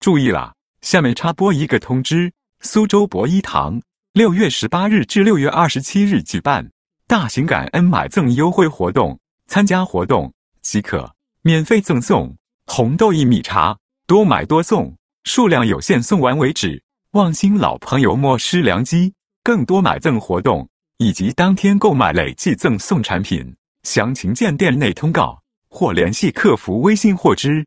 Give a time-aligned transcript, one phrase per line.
[0.00, 3.82] 注意了，下面插播一个通知：苏州博一堂
[4.12, 6.70] 六月十八日至六月二十七日举办
[7.06, 10.32] 大型感恩买赠优惠活动，参加活动
[10.62, 13.76] 即可免费赠送红豆薏米茶，
[14.06, 16.82] 多买多送，数量有限，送完为止。
[17.12, 20.68] 望新老朋友莫失良机，更多买赠活动
[20.98, 27.66] 以及当天购买累计赠送产品，详情见店内通告或联系客服微信获知。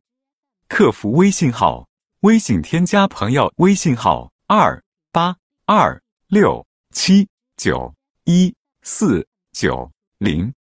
[0.69, 1.87] 客服微信号：
[2.21, 4.79] 微信添加朋友微信号二
[5.11, 5.35] 八
[5.65, 7.91] 二六七九
[8.25, 10.53] 一四九零。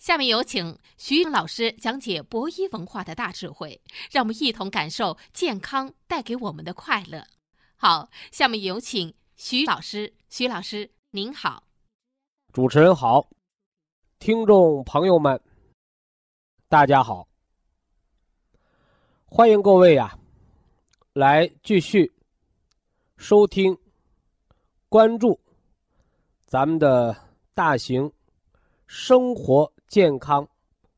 [0.00, 7.24] 下面有请徐老师讲解博一文化的大智慧，让我们一同感受健康带给我们的快乐。
[7.76, 10.12] 好，下面有请徐老师。
[10.30, 11.62] 徐老师，您好。
[12.52, 13.28] 主持人好，
[14.18, 15.40] 听众朋友们，
[16.68, 17.28] 大家好。
[19.26, 20.18] 欢迎各位呀，
[21.14, 22.10] 来继续
[23.18, 23.76] 收听、
[24.88, 25.38] 关注
[26.46, 27.14] 咱们的
[27.52, 28.10] 大型
[28.86, 30.48] 生活健康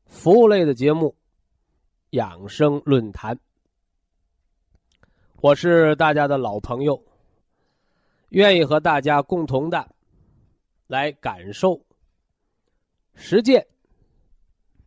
[0.05, 1.09] 服务类的节目
[2.11, 3.35] 《养生论坛》。
[5.41, 7.03] 我是大家的老朋友，
[8.29, 9.85] 愿意和大家共同的
[10.87, 11.77] 来感受、
[13.15, 13.67] 实践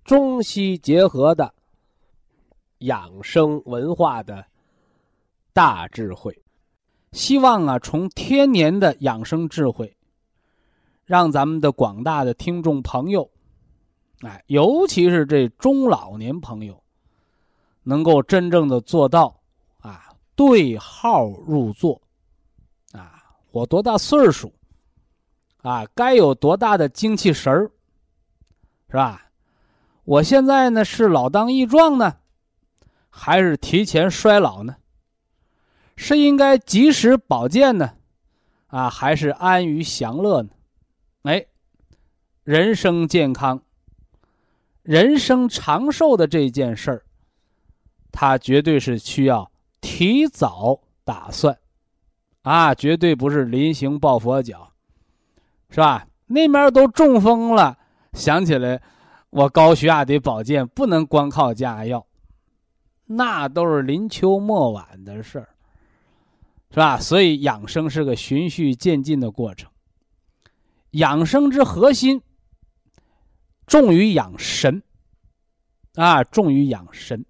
[0.05, 1.53] 中西结合的
[2.79, 4.47] 养生文化的
[5.53, 6.43] 大智慧。
[7.13, 9.97] 希望啊，从天年的养生智慧，
[11.05, 13.31] 让咱们的广大的听众朋友，
[14.21, 16.83] 哎，尤其是这中老年朋友，
[17.83, 19.41] 能够真正的做到
[19.81, 20.05] 啊。
[20.37, 22.01] 对号入座，
[22.93, 24.53] 啊，我多大岁数，
[25.63, 27.71] 啊，该有多大的精气神儿，
[28.89, 29.31] 是吧？
[30.05, 32.19] 我现在呢是老当益壮呢，
[33.11, 34.77] 还是提前衰老呢？
[36.01, 37.95] 是应该及时保健呢，
[38.69, 40.51] 啊，还是安于享乐呢？
[41.23, 41.45] 哎，
[42.45, 43.61] 人生健康、
[44.83, 47.03] 人生长寿的这件事儿，
[48.13, 49.51] 它绝对是需要。
[49.81, 51.59] 提早打算，
[52.43, 54.73] 啊，绝对不是临行抱佛脚，
[55.71, 56.07] 是吧？
[56.27, 57.77] 那边都中风了，
[58.13, 58.81] 想起来
[59.31, 62.07] 我高血压得保健，不能光靠加药，
[63.07, 65.49] 那都是临秋末晚的事儿，
[66.71, 66.99] 是吧？
[66.99, 69.71] 所以养生是个循序渐进的过程。
[70.93, 72.23] 养生之核心，
[73.67, 74.83] 重于养神，
[75.95, 77.25] 啊，重于养神。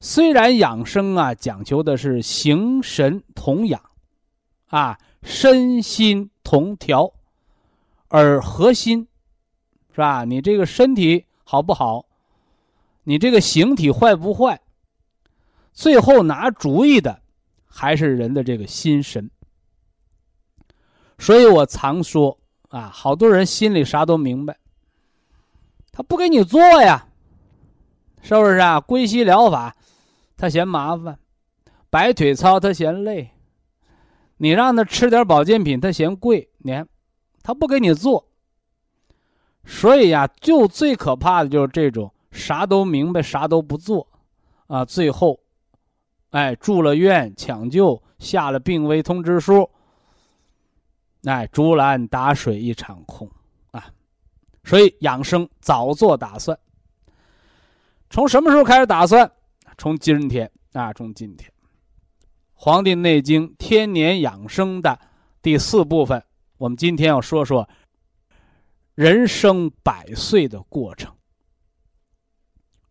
[0.00, 3.82] 虽然养生啊讲求的是形神同养，
[4.66, 7.12] 啊身心同调，
[8.08, 9.06] 而核心
[9.90, 10.24] 是吧？
[10.24, 12.06] 你这个身体好不好？
[13.04, 14.60] 你这个形体坏不坏？
[15.72, 17.22] 最后拿主意的
[17.70, 19.30] 还是人的这个心神。
[21.18, 22.38] 所以我常说
[22.68, 24.58] 啊，好多人心里啥都明白，
[25.92, 27.06] 他不给你做呀，
[28.22, 28.80] 是不是啊？
[28.80, 29.74] 归西疗法。
[30.36, 31.18] 他嫌麻烦，
[31.90, 33.30] 摆腿操他嫌累，
[34.38, 36.88] 你让他吃点保健品他嫌贵，你看，
[37.42, 38.26] 他不给你做。
[39.66, 44.08] 所以呀，就最可怕的就是这种啥都明白啥都不做，
[44.66, 45.39] 啊，最后，
[46.30, 49.68] 哎，住了院抢救下了病危通知书，
[51.24, 53.28] 哎，竹篮打水一场空
[53.72, 53.90] 啊。
[54.62, 56.56] 所以养生早做打算，
[58.10, 59.30] 从什么时候开始打算？
[59.76, 61.50] 从今天啊，从今天，
[62.54, 64.96] 《黄帝内经·天年养生》的
[65.42, 66.22] 第四部分，
[66.58, 67.68] 我们今天要说说
[68.94, 71.12] 人生百岁的过程，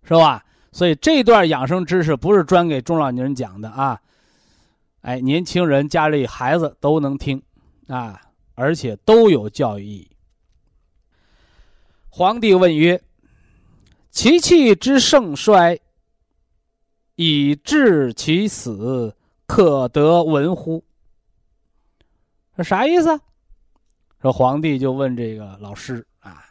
[0.03, 0.43] 是吧？
[0.71, 4.01] 所以这段养生知识不是专给中老年人讲的啊，
[5.01, 7.41] 哎，年轻人家里孩子都能听
[7.87, 8.21] 啊，
[8.55, 10.11] 而且都有教育意义。
[12.09, 13.01] 皇帝问曰
[14.11, 15.79] ：“其气之盛衰。”
[17.21, 19.13] 以致其死，
[19.45, 20.81] 可得闻乎？
[22.55, 23.19] 说啥意思？
[24.21, 26.45] 说皇帝就问这个老师啊，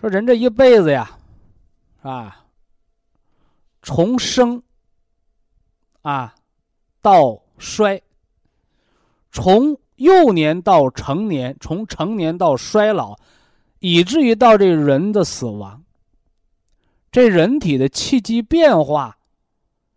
[0.00, 1.10] 说人这一辈子呀，
[2.00, 2.41] 啊，
[3.82, 4.62] 从生
[6.02, 6.34] 啊
[7.00, 8.00] 到衰，
[9.30, 13.18] 从幼年到成年，从成年到衰老，
[13.80, 15.82] 以至于到这人的死亡，
[17.10, 19.18] 这人体的气机变化。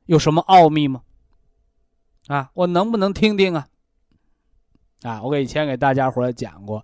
[0.07, 1.01] 有什么奥秘吗？
[2.27, 3.67] 啊，我能不能听听啊？
[5.01, 6.83] 啊，我给以前给大家伙讲过，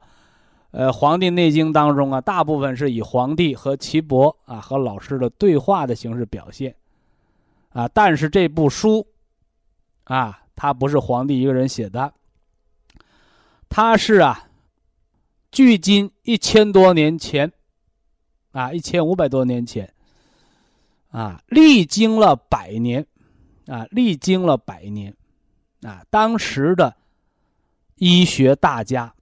[0.72, 6.76] 呃，《黄帝内经》当中啊，大部分是以皇帝和岐伯啊和老师的对话的形式表现，
[7.72, 9.06] 啊，但是这部书
[10.04, 12.14] 啊，他不是皇帝一个人写的，
[13.68, 14.48] 他是啊，
[15.52, 17.52] 距今一千多年前，
[18.52, 19.94] 啊，一千五百多年前，
[21.10, 23.06] 啊，历经了百年，
[23.68, 25.16] 啊，历经了百年，
[25.82, 26.96] 啊，当时的
[27.96, 29.14] 医学大家，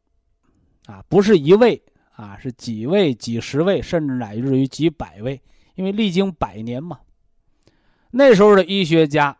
[0.85, 1.81] 啊，不是一位。
[2.19, 5.41] 啊，是几位、几十位，甚至乃至于几百位，
[5.75, 6.99] 因为历经百年嘛。
[8.11, 9.37] 那时候的医学家，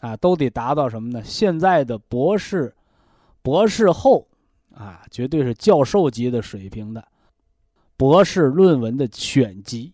[0.00, 1.22] 啊，都得达到什么呢？
[1.24, 2.74] 现在的博士、
[3.42, 4.28] 博士后，
[4.74, 7.06] 啊，绝对是教授级的水平的
[7.96, 9.92] 博士论文的选集。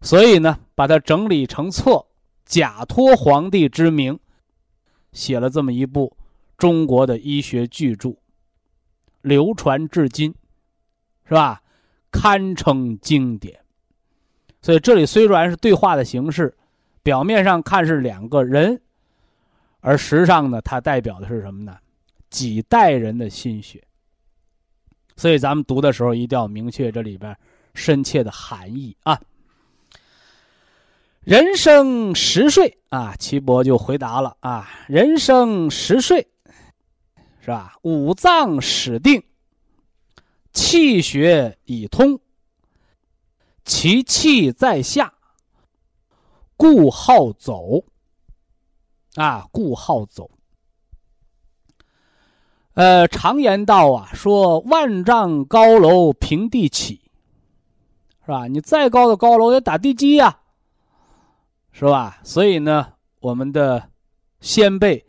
[0.00, 2.06] 所以呢，把它整理成册，
[2.44, 4.18] 假托皇帝之名，
[5.12, 6.16] 写了这么一部
[6.56, 8.16] 中国的医学巨著，
[9.22, 10.34] 流传至今。
[11.24, 11.62] 是吧？
[12.10, 13.60] 堪称经典。
[14.60, 16.54] 所以这里虽然是对话的形式，
[17.02, 18.80] 表面上看是两个人，
[19.80, 21.76] 而实际上呢，它代表的是什么呢？
[22.28, 23.82] 几代人的心血。
[25.16, 27.36] 所以咱们读的时候一定要明确这里边
[27.74, 29.20] 深切的含义啊。
[31.20, 36.26] 人生十岁啊，岐伯就回答了啊，人生十岁，
[37.40, 37.76] 是吧？
[37.82, 39.22] 五脏始定。
[40.52, 42.18] 气血已通，
[43.68, 45.12] 其气在下，
[46.56, 47.84] 故好走。
[49.14, 50.30] 啊，故好走。
[52.72, 57.02] 呃，常言道啊，说万丈高楼平地起，
[58.24, 58.46] 是吧？
[58.46, 60.40] 你再高的高楼也打地基呀，
[61.70, 62.20] 是吧？
[62.24, 63.90] 所以呢，我们的
[64.40, 65.04] 先辈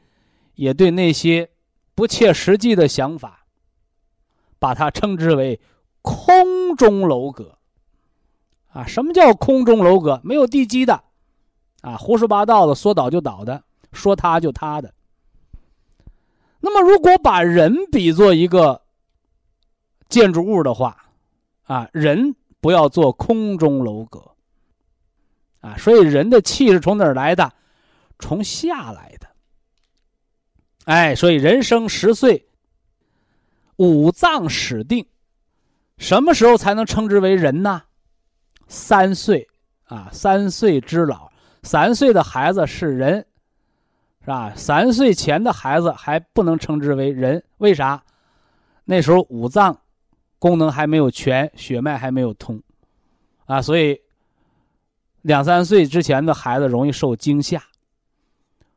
[0.55, 1.49] 也对那些
[1.95, 3.45] 不切实际的想法。
[4.61, 5.61] 把它称之为
[6.01, 7.58] 空中楼阁，
[8.69, 10.21] 啊，什么叫空中楼阁？
[10.23, 11.03] 没有地基的，
[11.81, 14.93] 啊，胡说八道的，说倒就倒的，说塌就塌的。
[16.59, 18.81] 那么，如果把人比作一个
[20.07, 20.97] 建筑物的话，
[21.63, 24.31] 啊，人不要做空中楼阁，
[25.61, 27.51] 啊，所以人的气是从哪儿来的？
[28.19, 29.27] 从下来的。
[30.85, 32.45] 哎，所以人生十岁。
[33.77, 35.05] 五脏始定，
[35.97, 37.83] 什么时候才能称之为人呢？
[38.69, 39.45] 三岁
[39.83, 41.29] 啊，三岁之老，
[41.63, 43.25] 三岁的孩子是人，
[44.21, 44.53] 是吧？
[44.55, 48.01] 三岁前的孩子还不能称之为人，为啥？
[48.85, 49.77] 那时候五脏
[50.39, 52.61] 功能还没有全，血脉还没有通，
[53.45, 53.99] 啊，所以
[55.23, 57.61] 两三岁之前的孩子容易受惊吓，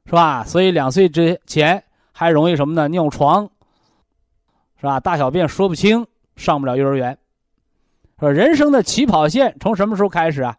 [0.07, 0.43] 是吧？
[0.43, 2.89] 所以两岁之前还容易什么呢？
[2.89, 3.49] 尿床。
[4.77, 4.99] 是吧？
[4.99, 6.05] 大小便说不清，
[6.35, 7.17] 上不了幼儿园。
[8.23, 10.57] 说人生的起跑线从什么时候开始啊？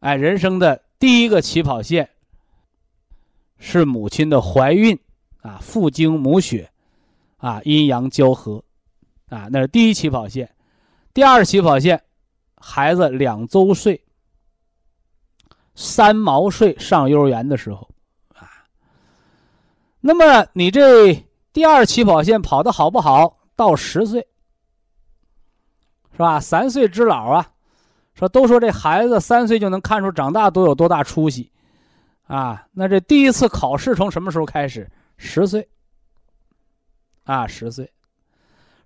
[0.00, 2.08] 哎，人生的第一个起跑线
[3.58, 4.98] 是母亲的怀孕
[5.42, 6.70] 啊，父精母血
[7.36, 8.64] 啊，阴阳交合
[9.28, 10.50] 啊，那是第一起跑线。
[11.12, 12.02] 第二起跑线，
[12.56, 14.02] 孩子两周岁、
[15.74, 17.86] 三毛岁上幼儿园的时候
[18.34, 18.48] 啊。
[20.00, 21.22] 那么你这。
[21.52, 23.38] 第二起跑线跑得好不好？
[23.54, 24.26] 到十岁，
[26.16, 26.40] 是吧？
[26.40, 27.46] 三岁之老啊，
[28.14, 31.50] 说都说这孩子三岁就能看出长大都有多大出息，
[32.26, 34.90] 啊，那这第一次考试从什么时候开始？
[35.18, 35.68] 十岁，
[37.24, 37.92] 啊，十岁，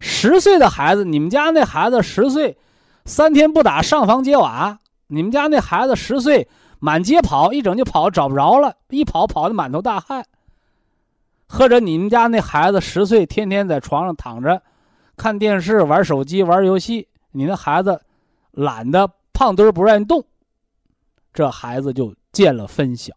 [0.00, 2.58] 十岁的孩子，你们家那孩子十岁，
[3.04, 6.48] 三天不打上房揭瓦，你们家那孩子十岁
[6.80, 10.26] 满街跑，一整就跑找不着了，一跑跑的满头大汗。
[11.48, 14.60] 或者你们家那孩子十岁，天天在床上躺着，
[15.16, 18.00] 看电视、玩手机、玩游戏，你那孩子
[18.50, 20.24] 懒得胖墩儿不愿意动，
[21.32, 23.14] 这孩子就见了分晓。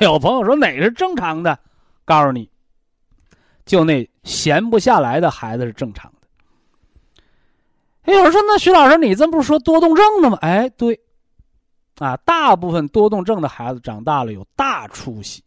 [0.00, 1.58] 有朋友说哪个是正常的？
[2.04, 2.50] 告诉你，
[3.64, 6.28] 就那闲不下来的孩子是正常的。
[8.02, 10.36] 哎有人说那徐老师，你这不是说多动症的吗？
[10.42, 11.00] 哎，对，
[11.98, 15.42] 啊，大部分多动症的孩子长大了有大出息。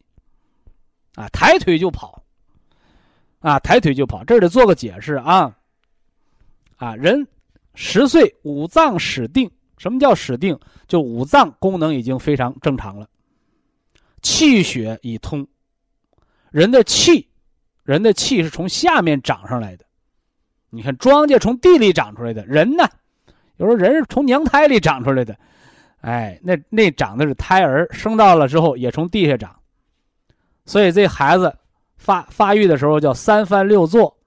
[1.14, 2.22] 啊，抬腿就跑，
[3.40, 5.54] 啊，抬腿就跑，这得做个解释啊。
[6.78, 7.26] 啊，人
[7.74, 10.58] 十岁五脏始定，什么叫始定？
[10.86, 13.06] 就五脏功能已经非常正常了，
[14.22, 15.46] 气血已通。
[16.50, 17.28] 人的气，
[17.84, 19.84] 人的气是从下面长上来的。
[20.70, 22.88] 你看庄稼从地里长出来的，人呢，
[23.56, 25.38] 有时候人是从娘胎里长出来的，
[26.00, 29.54] 哎，那那长的是胎儿，生到了之后也从地下长。
[30.64, 31.54] 所以这孩子
[31.96, 34.17] 发发育的时候叫三翻六坐，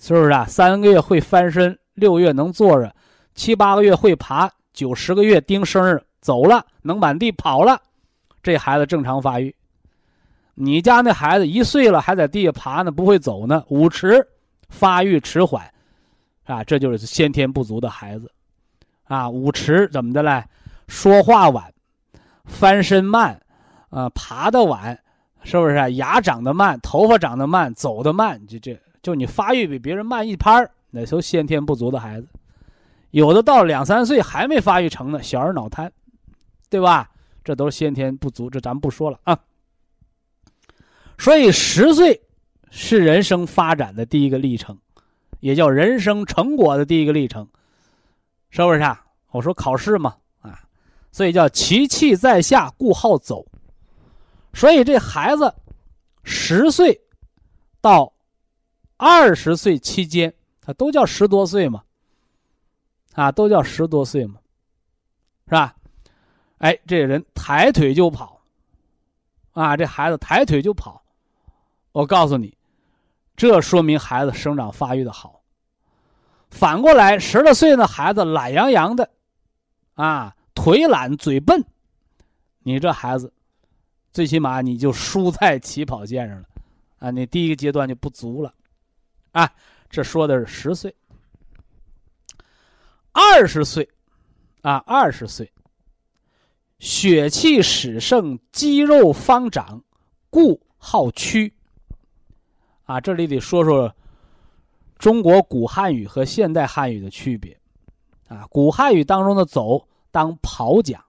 [0.00, 0.46] 是不是啊？
[0.46, 2.92] 三个月会翻身，六月能坐着，
[3.34, 7.78] 七八个月会爬，九十个月丁生日走了，能满地跑了，
[8.42, 9.54] 这孩子正常发育。
[10.54, 14.26] 你家那孩子一岁了还在地下爬呢，不会走呢，五迟，
[14.70, 15.70] 发育迟缓，
[16.44, 18.32] 啊，这就是先天不足的孩子，
[19.04, 20.42] 啊，五迟怎么的嘞？
[20.88, 21.72] 说话晚，
[22.46, 23.38] 翻身慢，
[23.90, 24.98] 啊，爬的晚，
[25.42, 25.92] 是不是？
[25.94, 32.28] 牙长得慢，头发长得慢，走得慢，就这就你发育比别人慢一拍儿，那都先天不足的孩子。
[33.10, 35.92] 有的到两三岁还没发育成呢，小儿脑瘫，
[36.68, 37.10] 对吧？
[37.42, 39.38] 这都是先天不足，这咱们不说了啊。
[41.18, 42.20] 所以十岁
[42.70, 44.78] 是人生发展的第一个历程，
[45.40, 47.48] 也叫人生成果的第一个历程，
[48.50, 49.04] 是不是啊？
[49.30, 50.60] 我说考试嘛，啊，
[51.10, 53.46] 所以叫其气在下，故好走。
[54.52, 55.54] 所以这孩子
[56.22, 57.00] 十岁
[57.80, 58.12] 到
[59.02, 60.30] 二十岁期间，
[60.60, 61.82] 他都叫十多岁嘛。
[63.14, 64.38] 啊，都叫十多岁嘛，
[65.46, 65.74] 是吧？
[66.58, 68.40] 哎，这人抬腿就跑，
[69.52, 71.02] 啊，这孩子抬腿就跑，
[71.92, 72.56] 我告诉你，
[73.36, 75.40] 这说明孩子生长发育的好。
[76.50, 79.10] 反过来，十来岁的孩子懒洋洋的，
[79.94, 81.64] 啊，腿懒嘴笨，
[82.60, 83.32] 你这孩子，
[84.12, 86.46] 最起码你就输在起跑线上了，
[86.98, 88.54] 啊，你第一个阶段就不足了，
[89.32, 89.50] 啊，
[89.88, 90.94] 这说的是十岁。
[93.12, 93.88] 二十岁，
[94.62, 95.52] 啊，二十岁，
[96.78, 99.82] 血气始盛，肌肉方长，
[100.30, 101.52] 故好屈。
[102.84, 103.94] 啊，这里得说说
[104.98, 107.58] 中国古汉语和现代汉语的区别。
[108.28, 111.04] 啊，古汉语当中的“走”当跑讲，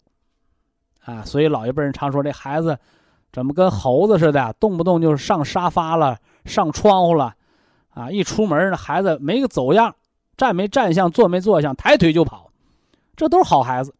[1.04, 2.78] 啊，所以老一辈人常说这孩子
[3.32, 7.36] 怎么跟猴子似的，动不动就上沙发了，上窗户了，
[7.92, 9.96] 啊，一出门那孩子没个走样。
[10.38, 12.52] 站没站相，坐没坐相，抬腿就跑，
[13.16, 13.94] 这都是好孩子。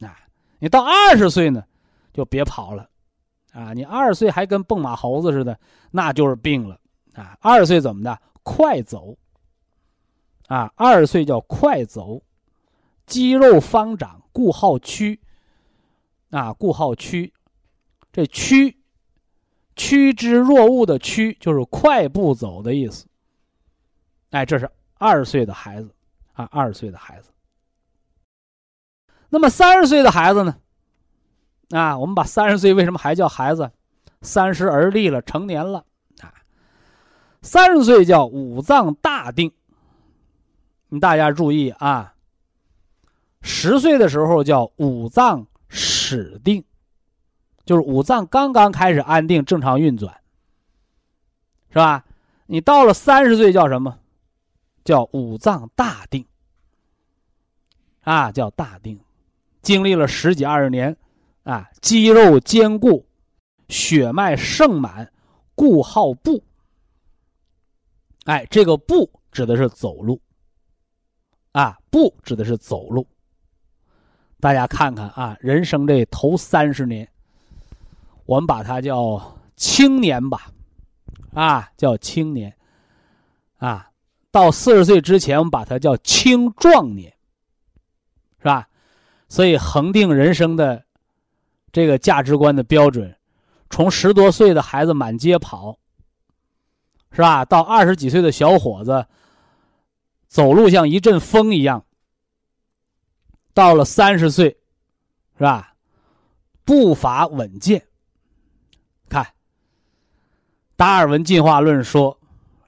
[0.00, 0.14] 啊，
[0.60, 1.64] 你到二十岁呢，
[2.12, 2.88] 就别跑了，
[3.52, 5.58] 啊，你二十岁还跟蹦马猴子似的，
[5.90, 6.78] 那就是病了。
[7.14, 8.16] 啊，二十岁怎么的？
[8.44, 9.16] 快走。
[10.46, 12.22] 啊，二十岁叫快走，
[13.04, 15.18] 肌肉方长，故好趋。
[16.30, 17.32] 啊，故好趋，
[18.12, 18.78] 这趋，
[19.74, 23.07] 趋之若鹜的趋，就是快步走的意思。
[24.30, 24.70] 哎，这是。
[25.00, 25.94] 二十岁的孩子，
[26.32, 27.30] 啊，二十岁的孩子。
[29.28, 30.56] 那么三十岁的孩子呢？
[31.70, 33.70] 啊，我们把三十岁为什么还叫孩子？
[34.22, 35.84] 三十而立了，成年了
[36.20, 36.34] 啊。
[37.42, 39.52] 三十岁叫五脏大定。
[40.88, 42.14] 你大家注意啊。
[43.40, 46.64] 十岁的时候叫五脏始定，
[47.64, 50.12] 就是五脏刚刚开始安定、正常运转，
[51.70, 52.04] 是吧？
[52.46, 54.00] 你到了三十岁叫什么？
[54.88, 56.24] 叫五脏大定，
[58.04, 58.98] 啊，叫大定，
[59.60, 60.96] 经历了十几二十年，
[61.42, 63.04] 啊，肌肉坚固，
[63.68, 65.12] 血脉盛满，
[65.54, 66.42] 故好步。
[68.24, 70.18] 哎，这个步指的是走路，
[71.52, 73.06] 啊，步指的是走路。
[74.40, 77.06] 大家看看啊，人生这头三十年，
[78.24, 80.50] 我们把它叫青年吧，
[81.34, 82.56] 啊，叫青年，
[83.58, 83.84] 啊。
[84.30, 87.10] 到四十岁之前，我们把它叫青壮年，
[88.38, 88.68] 是吧？
[89.28, 90.84] 所以恒定人生的
[91.72, 93.16] 这个价值观的标准，
[93.70, 95.78] 从十多岁的孩子满街跑，
[97.10, 97.44] 是吧？
[97.44, 99.06] 到二十几岁的小伙子
[100.26, 101.84] 走路像一阵风一样，
[103.54, 104.58] 到了三十岁，
[105.38, 105.74] 是吧？
[106.64, 107.82] 步伐稳健。
[109.08, 109.26] 看，
[110.76, 112.20] 达尔文进化论说，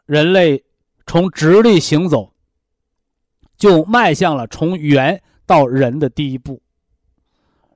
[0.06, 0.64] 人类。
[1.10, 2.32] 从直立行走，
[3.56, 6.62] 就迈向了从猿到人的第一步，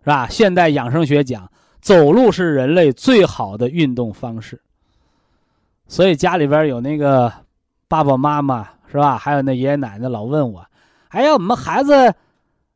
[0.04, 0.28] 是吧？
[0.28, 1.50] 现代养生学讲，
[1.80, 4.62] 走路是人类最好的运动方式。
[5.88, 7.32] 所以家里边有那个
[7.88, 9.18] 爸爸妈妈，是吧？
[9.18, 10.64] 还有那爷爷奶奶老问我
[11.10, 12.14] ：“哎呀，我们孩子，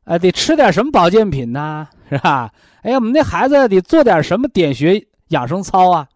[0.03, 1.87] 呃，得吃点什么保健品呢？
[2.09, 2.51] 是吧？
[2.81, 6.09] 哎呀，我们那孩子得做点什么点穴养生操啊？”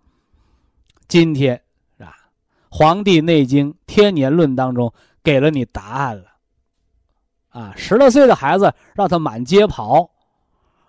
[1.07, 1.55] 今天。
[2.75, 4.91] 《黄帝内经·天年论》当中
[5.23, 6.25] 给了你答案了，
[7.49, 10.09] 啊，十来岁的孩子让他满街跑，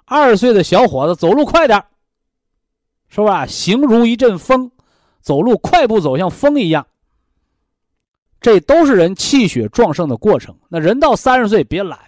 [0.07, 1.85] 二十岁的小伙子走路快点
[3.11, 3.45] 是吧？
[3.45, 4.71] 形如一阵风，
[5.21, 6.87] 走路快步走像风一样。
[8.41, 10.57] 这都是人气血壮盛的过程。
[10.71, 11.99] 那人到三十岁别懒，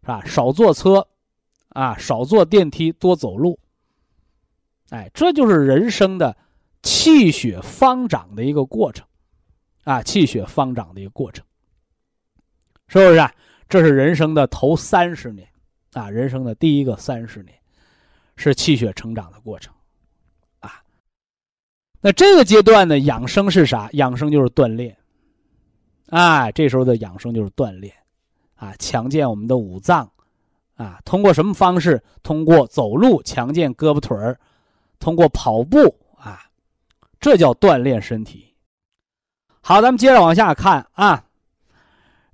[0.00, 0.24] 是吧？
[0.24, 1.06] 少坐车，
[1.68, 3.56] 啊，少坐电梯，多走路。
[4.90, 6.36] 哎，这就是人生的。
[6.82, 9.06] 气血方长的一个过程，
[9.84, 11.44] 啊，气血方长的一个过程，
[12.88, 13.28] 是不是？
[13.68, 15.48] 这是人生的头三十年，
[15.92, 17.56] 啊，人生的第一个三十年，
[18.36, 19.72] 是气血成长的过程，
[20.60, 20.82] 啊。
[22.00, 23.88] 那这个阶段呢，养生是啥？
[23.92, 24.94] 养生就是锻炼，
[26.08, 27.94] 啊，这时候的养生就是锻炼，
[28.56, 30.10] 啊，强健我们的五脏，
[30.74, 32.02] 啊，通过什么方式？
[32.22, 34.38] 通过走路强健胳膊腿儿，
[34.98, 35.96] 通过跑步，
[37.22, 38.52] 这叫锻炼身体。
[39.60, 41.24] 好，咱们接着往下看啊，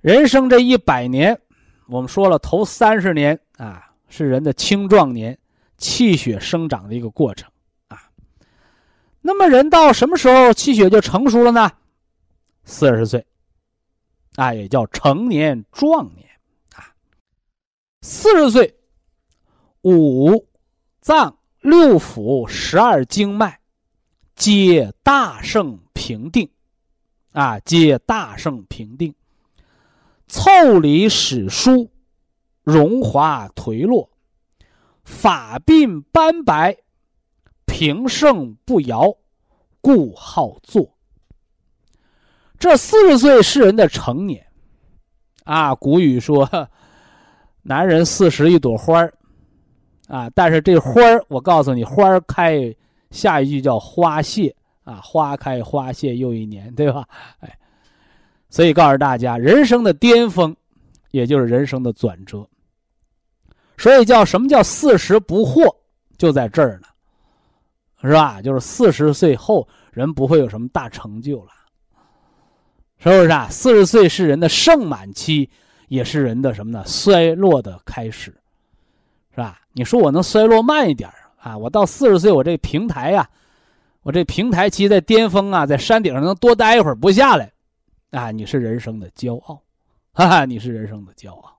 [0.01, 1.39] 人生这一百年。
[1.85, 5.37] 我们说了，头三十年啊是人的青壮年，
[5.77, 7.47] 气血生长的一个过程
[7.87, 8.09] 啊。
[9.21, 11.71] 那么人到什么时候气血就成熟了呢？
[12.63, 13.23] 四十岁，
[14.37, 16.27] 啊，也叫成年壮年
[16.75, 16.89] 啊。
[18.01, 18.75] 四十岁，
[19.83, 20.47] 五
[20.99, 23.58] 脏六腑十二经脉
[24.39, 26.49] 皆大盛平定，
[27.33, 29.13] 啊，皆大盛平定。
[30.27, 31.91] 凑理史书，
[32.63, 34.09] 荣华颓落，
[35.03, 36.77] 发鬓斑白，
[37.65, 39.13] 平盛不摇，
[39.81, 40.89] 故好坐。
[42.57, 44.47] 这四十岁是人的成年，
[45.43, 46.49] 啊，古语说，
[47.61, 49.13] 男人四十一朵花儿，
[50.07, 52.73] 啊，但是这花儿，我告诉你，花开，
[53.11, 57.07] 下一句叫花谢，啊，花开花谢又一年，对吧？
[57.39, 57.55] 哎。
[58.51, 60.55] 所以告诉大家，人生的巅峰，
[61.11, 62.47] 也就是人生的转折。
[63.77, 65.71] 所以叫什么叫四十不惑，
[66.17, 66.87] 就在这儿呢，
[68.01, 68.41] 是吧？
[68.41, 71.51] 就是四十岁后，人不会有什么大成就了，
[72.97, 73.47] 是不是啊？
[73.51, 75.47] 四十岁是人的盛满期，
[75.87, 76.83] 也是人的什么呢？
[76.87, 78.35] 衰落的开始，
[79.29, 79.61] 是吧？
[79.73, 81.57] 你说我能衰落慢一点啊啊？
[81.57, 83.29] 我到四十岁，我这平台呀，
[84.03, 87.51] 我这平台期在巅峰啊，在山顶上能多待一会儿不下来。
[88.11, 89.61] 啊，你是人生的骄傲，
[90.13, 91.55] 哈哈，你是人生的骄傲。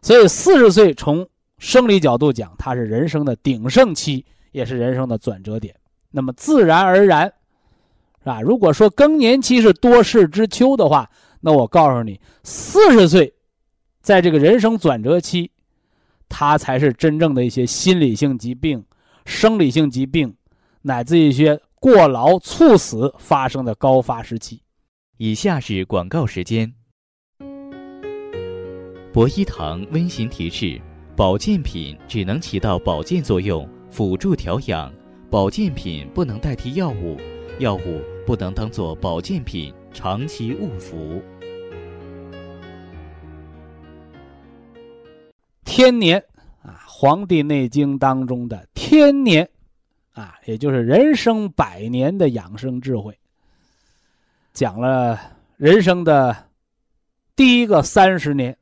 [0.00, 1.24] 所以四十岁从
[1.58, 5.72] 生理角度讲，它是人生的鼎盛期，也是人生的转折点。
[6.10, 7.32] 那么自然而然，
[8.18, 8.40] 是吧？
[8.40, 11.08] 如果说更年期是多事之秋的话，
[11.40, 13.32] 那我告诉你，四十岁，
[14.00, 15.51] 在这个人生转折期，
[16.34, 18.82] 它才是真正的一些心理性疾病、
[19.26, 20.34] 生理性疾病，
[20.80, 24.62] 乃至一些过劳猝死发生的高发时期。
[25.18, 26.72] 以下是广告时间。
[29.12, 30.80] 博一堂温馨提示：
[31.14, 34.90] 保健品只能起到保健作用，辅助调养；
[35.30, 37.18] 保健品不能代替药物，
[37.58, 41.22] 药物不能当做保健品长期误服。
[45.74, 46.22] 天年
[46.62, 49.48] 啊，《黄帝内经》当中的天年
[50.12, 53.18] 啊，也就是人生百年的养生智慧。
[54.52, 55.18] 讲了
[55.56, 56.36] 人生的
[57.34, 58.54] 第一个三十年，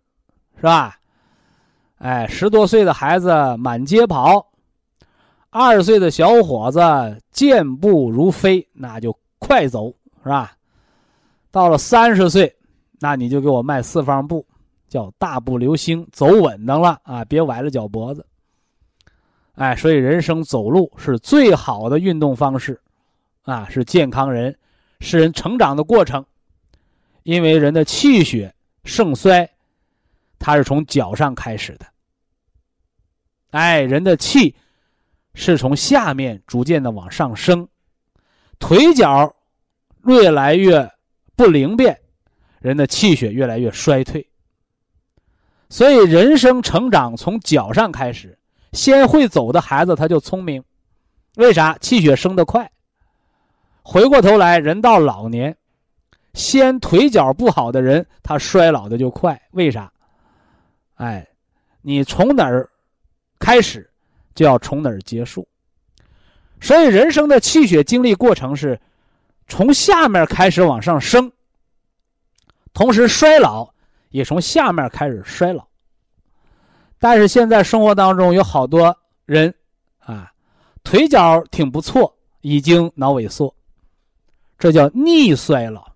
[0.54, 1.00] 是吧？
[1.98, 4.52] 哎，十多岁的孩子满街跑，
[5.50, 6.80] 二十岁的小伙子
[7.32, 9.92] 健步如飞，那就快走，
[10.22, 10.52] 是吧？
[11.50, 12.56] 到了三十岁，
[13.00, 14.46] 那你就给我迈四方步，
[14.90, 18.26] 叫大步流星，走稳当了啊，别崴了脚脖子。
[19.54, 22.78] 哎，所以人生走路是最好的运动方式，
[23.44, 24.54] 啊，是健康人。
[25.02, 26.22] 是人成长的过程，
[27.22, 29.48] 因为人的气血盛衰，
[30.38, 31.86] 它是从脚上开始的。
[33.52, 34.54] 哎，人的气
[35.32, 37.66] 是从下面逐渐的往上升，
[38.58, 39.34] 腿脚
[40.04, 40.86] 越来越
[41.34, 41.98] 不灵便，
[42.60, 44.29] 人的气血越来越衰退。
[45.70, 48.36] 所以，人生成长从脚上开始，
[48.72, 50.62] 先会走的孩子他就聪明，
[51.36, 51.78] 为啥？
[51.80, 52.68] 气血升得快。
[53.82, 55.56] 回过头来，人到老年，
[56.34, 59.40] 先腿脚不好的人，他衰老的就快。
[59.52, 59.90] 为啥？
[60.96, 61.26] 哎，
[61.82, 62.68] 你从哪儿
[63.38, 63.88] 开始，
[64.34, 65.46] 就要从哪儿结束。
[66.60, 68.78] 所以，人生的气血经历过程是
[69.46, 71.30] 从下面开始往上升，
[72.74, 73.72] 同时衰老
[74.10, 75.66] 也从下面开始衰老。
[76.98, 78.94] 但是现在生活当中有好多
[79.24, 79.54] 人
[79.98, 80.30] 啊，
[80.84, 83.54] 腿脚挺不错，已经脑萎缩。
[84.58, 85.90] 这叫逆衰老，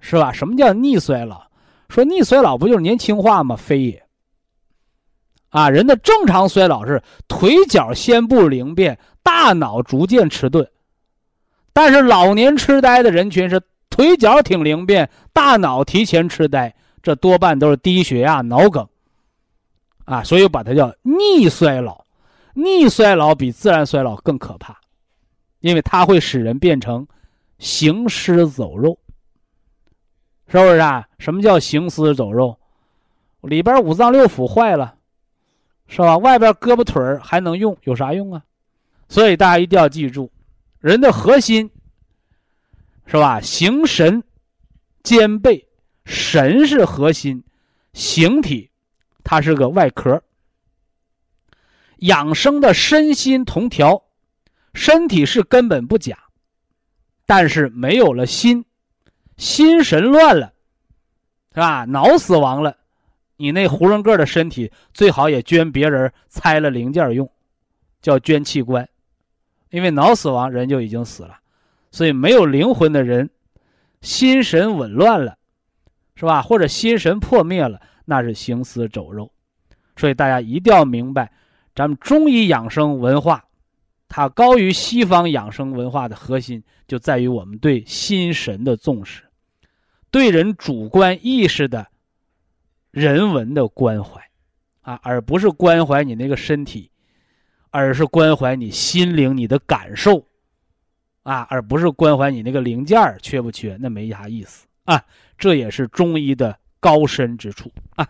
[0.00, 0.32] 是吧？
[0.32, 1.40] 什么叫逆衰老？
[1.88, 3.54] 说逆衰老不就是年轻化吗？
[3.54, 4.02] 非也。
[5.50, 10.68] 啊，人的正常衰老是腿脚先不灵便，大脑逐渐迟钝。
[11.72, 18.88] 但是老年痴呆的人群是腿脚挺灵便，大脑提前痴呆，这多半都是低血压、脑梗。
[20.06, 22.04] 啊，所以把它叫逆衰老。
[22.54, 24.76] 逆衰老比自然衰老更可怕，
[25.60, 27.06] 因为它会使人变成。
[27.58, 28.98] 行尸走肉，
[30.48, 31.06] 是不是啊？
[31.18, 32.58] 什么叫行尸走肉？
[33.42, 34.96] 里边五脏六腑坏了，
[35.86, 36.18] 是吧？
[36.18, 38.42] 外边胳膊腿还能用，有啥用啊？
[39.08, 40.30] 所以大家一定要记住，
[40.80, 41.70] 人的核心
[43.06, 43.40] 是吧？
[43.40, 44.22] 形神
[45.02, 45.66] 兼备，
[46.04, 47.42] 神是核心，
[47.92, 48.70] 形体
[49.22, 50.22] 它是个外壳。
[51.98, 54.04] 养生的身心同调，
[54.74, 56.18] 身体是根本不假，
[57.24, 58.64] 但是没有了心，
[59.36, 60.52] 心神乱了，
[61.54, 61.84] 是吧？
[61.84, 62.76] 脑死亡了，
[63.36, 67.30] 你那囫囵个的身体最好也捐别人拆了零件用，
[68.02, 68.86] 叫捐器官，
[69.70, 71.38] 因为脑死亡人就已经死了，
[71.90, 73.30] 所以没有灵魂的人，
[74.02, 75.38] 心神紊乱了，
[76.16, 76.40] 是吧？
[76.42, 79.32] 或者心神破灭了，那是行尸走肉，
[79.96, 81.32] 所以大家一定要明白。
[81.74, 83.44] 咱们中医养生文化，
[84.08, 89.24] 它高于西方养生文化的核心就在于我们对心神的重视，
[90.12, 91.88] 对人主观意识的
[92.92, 94.20] 人文的关怀，
[94.82, 96.92] 啊，而不是关怀你那个身体，
[97.70, 100.24] 而是关怀你心灵你的感受，
[101.24, 105.04] 啊，而不是关怀你那个零件缺不缺，那没啥意思啊。
[105.36, 108.08] 这也是中医的高深之处啊。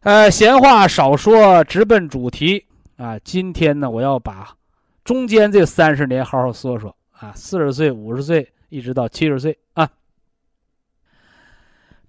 [0.00, 3.18] 呃，闲话少说，直奔主题啊！
[3.20, 4.56] 今天呢，我要把
[5.04, 9.88] 中间这三十年好好说说啊，四十岁、五十岁一直到七十岁啊。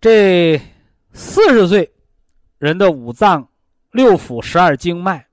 [0.01, 0.59] 这
[1.13, 1.91] 四十岁
[2.57, 3.49] 人的五脏
[3.91, 5.27] 六腑、十二经脉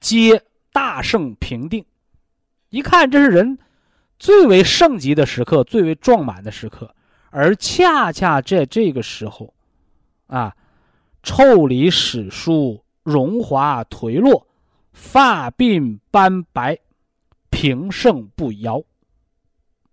[0.00, 1.84] 皆大盛平定，
[2.70, 3.58] 一看这是人
[4.18, 6.94] 最为盛极的时刻，最为壮满的时刻，
[7.30, 9.52] 而恰恰在这个时候，
[10.26, 10.54] 啊。
[11.28, 14.46] 臭里史书，荣华颓落，
[14.92, 16.78] 发鬓斑白，
[17.50, 18.80] 平盛不摇。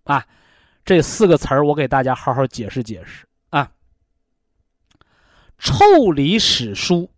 [0.04, 0.24] 啊，
[0.84, 3.68] 这四个词儿我给大家好好解释解释啊。
[5.58, 7.10] 臭里史书，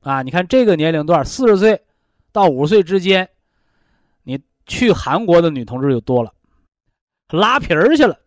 [0.00, 1.82] 啊，你看这个年龄段，四十岁
[2.32, 3.28] 到五十岁之间，
[4.22, 6.32] 你去韩国的女同志就多了，
[7.28, 8.18] 拉皮儿去了，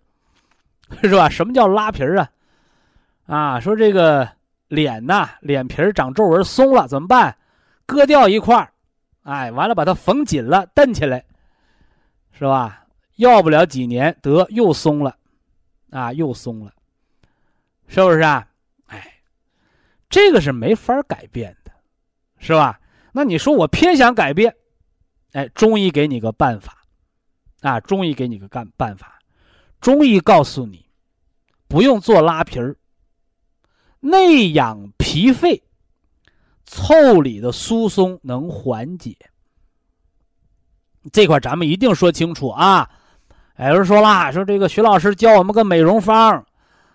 [1.02, 1.30] 是吧？
[1.30, 2.32] 什么叫拉皮儿啊？
[3.26, 4.30] 啊，说这个。
[4.70, 7.38] 脸呐，脸皮儿长皱纹松了怎么办？
[7.86, 8.74] 割掉一块儿
[9.22, 11.24] 哎，完了把它缝紧了，蹬起来，
[12.32, 12.84] 是吧？
[13.18, 15.16] 要不了几年得又松了，
[15.92, 16.72] 啊，又松了，
[17.88, 18.48] 是不是啊？
[18.88, 19.14] 哎，
[20.10, 21.72] 这个是没法改变的，
[22.40, 22.80] 是吧？
[23.12, 24.56] 那你说我偏想改变，
[25.34, 26.82] 哎，中医给你个办法，
[27.62, 29.20] 啊，中医给你个干办法，
[29.84, 30.86] 中医告诉你，
[31.68, 32.78] 不用做拉皮儿。
[34.00, 35.62] 内养脾肺，
[36.66, 39.14] 腠理的疏松能缓解。
[41.12, 42.90] 这块咱们一定说清楚啊！
[43.60, 46.46] 有人说啦，说这个徐老师教我们个美容方，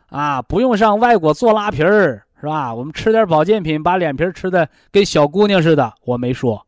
[0.07, 2.75] 啊，不用上外国做拉皮儿，是吧？
[2.75, 5.93] 我们吃点保健品，把脸皮吃的跟小姑娘似的。
[6.07, 6.67] 我没说，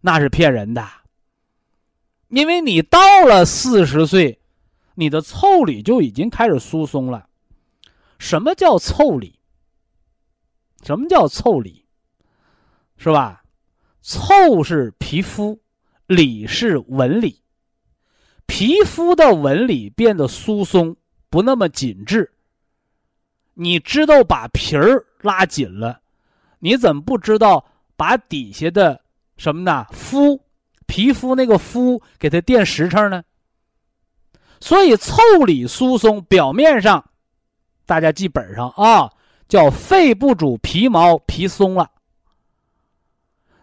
[0.00, 0.82] 那是骗人的。
[2.28, 4.38] 因为你到了四十岁，
[4.98, 7.28] 你的腠理就已经开始疏松了。
[8.18, 9.38] 什么叫腠理？
[10.82, 11.84] 什么叫腠理？
[12.96, 13.44] 是吧？
[14.02, 15.60] 腠是皮肤，
[16.08, 17.40] 理是纹理。
[18.46, 20.96] 皮肤的纹理变得疏松，
[21.30, 22.32] 不那么紧致。
[23.54, 26.00] 你知道把皮儿拉紧了，
[26.58, 27.64] 你怎么不知道
[27.96, 29.00] 把底下的
[29.36, 29.86] 什么呢？
[29.92, 30.42] 肤，
[30.88, 33.22] 皮肤那个肤给它垫实诚呢？
[34.60, 37.04] 所以腠理疏松，表面上
[37.86, 39.12] 大家记本上啊。
[39.48, 41.90] 叫肺不主皮毛，皮松了。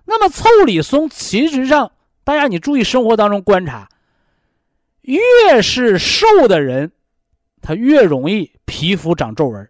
[0.03, 1.91] 那么腠理松，其实上
[2.23, 3.87] 大家你注意生活当中观察，
[5.01, 6.91] 越是瘦的人，
[7.61, 9.69] 他越容易皮肤长皱纹。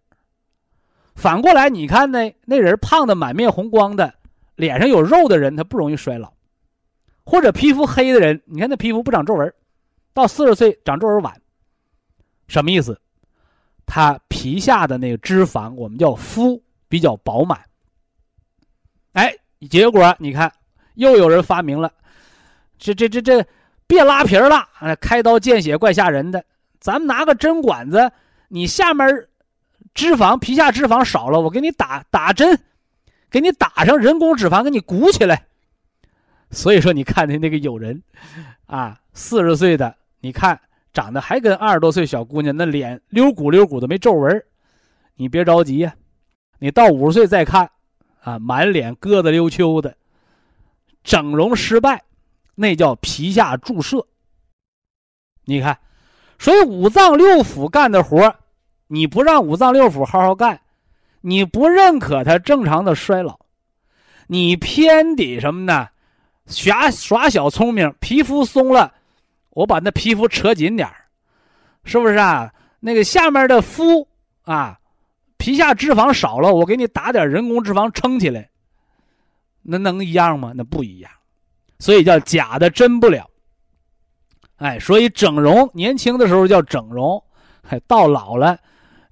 [1.16, 4.14] 反过来，你看那那人胖的满面红光的，
[4.56, 6.30] 脸上有肉的人，他不容易衰老；
[7.26, 9.54] 或者皮肤黑的人，你看那皮肤不长皱纹，
[10.16, 11.40] 到四十岁长皱纹晚。
[12.48, 13.00] 什么意思？
[13.86, 17.60] 他皮下的那个脂肪，我们叫肤，比较饱满。
[19.12, 19.36] 哎，
[19.70, 20.52] 结果你看，
[20.96, 21.92] 又有人发明了，
[22.80, 23.46] 这这这这，
[23.86, 24.68] 别拉皮了，
[25.00, 26.44] 开刀见血怪吓人的。
[26.80, 28.12] 咱们拿个针管子，
[28.48, 29.28] 你下面
[29.94, 32.60] 脂肪皮下脂肪少了，我给你打打针，
[33.30, 35.46] 给你打上人工脂肪，给你鼓起来。
[36.52, 38.02] 所以说，你看的那个有人，
[38.66, 40.60] 啊，四十岁的，你看。
[40.94, 44.42] 长得还跟二十多岁小姑娘，那脸溜鼓溜鼓的，没皱纹
[45.16, 45.94] 你别着急呀，
[46.58, 47.70] 你到五十岁再看，
[48.22, 49.94] 啊，满脸疙瘩溜秋的，
[51.04, 52.02] 整容失败，
[52.56, 54.08] 那叫皮下注射。
[55.44, 55.78] 你看，
[56.40, 58.34] 所以五脏六腑干的活
[58.88, 60.62] 你不让五脏六腑好好干，
[61.20, 63.38] 你不认可它正常的衰老，
[64.28, 65.90] 你偏得什么呢？
[66.48, 68.94] 耍耍小聪明，皮肤松了，
[69.56, 70.88] 我把那皮肤扯紧点
[71.86, 72.54] 是不是啊？
[72.82, 74.06] 那个下面的肤
[74.44, 74.78] 啊，
[75.38, 78.50] 皮下脂肪少了，我给你打点人工脂肪撑起来，
[79.62, 80.52] 那能一样吗？
[80.54, 81.10] 那不一样，
[81.80, 83.30] 所以叫假的真不了。
[84.58, 87.24] 哎，所以整容年轻的时候叫整容，
[87.70, 88.60] 哎，到老了，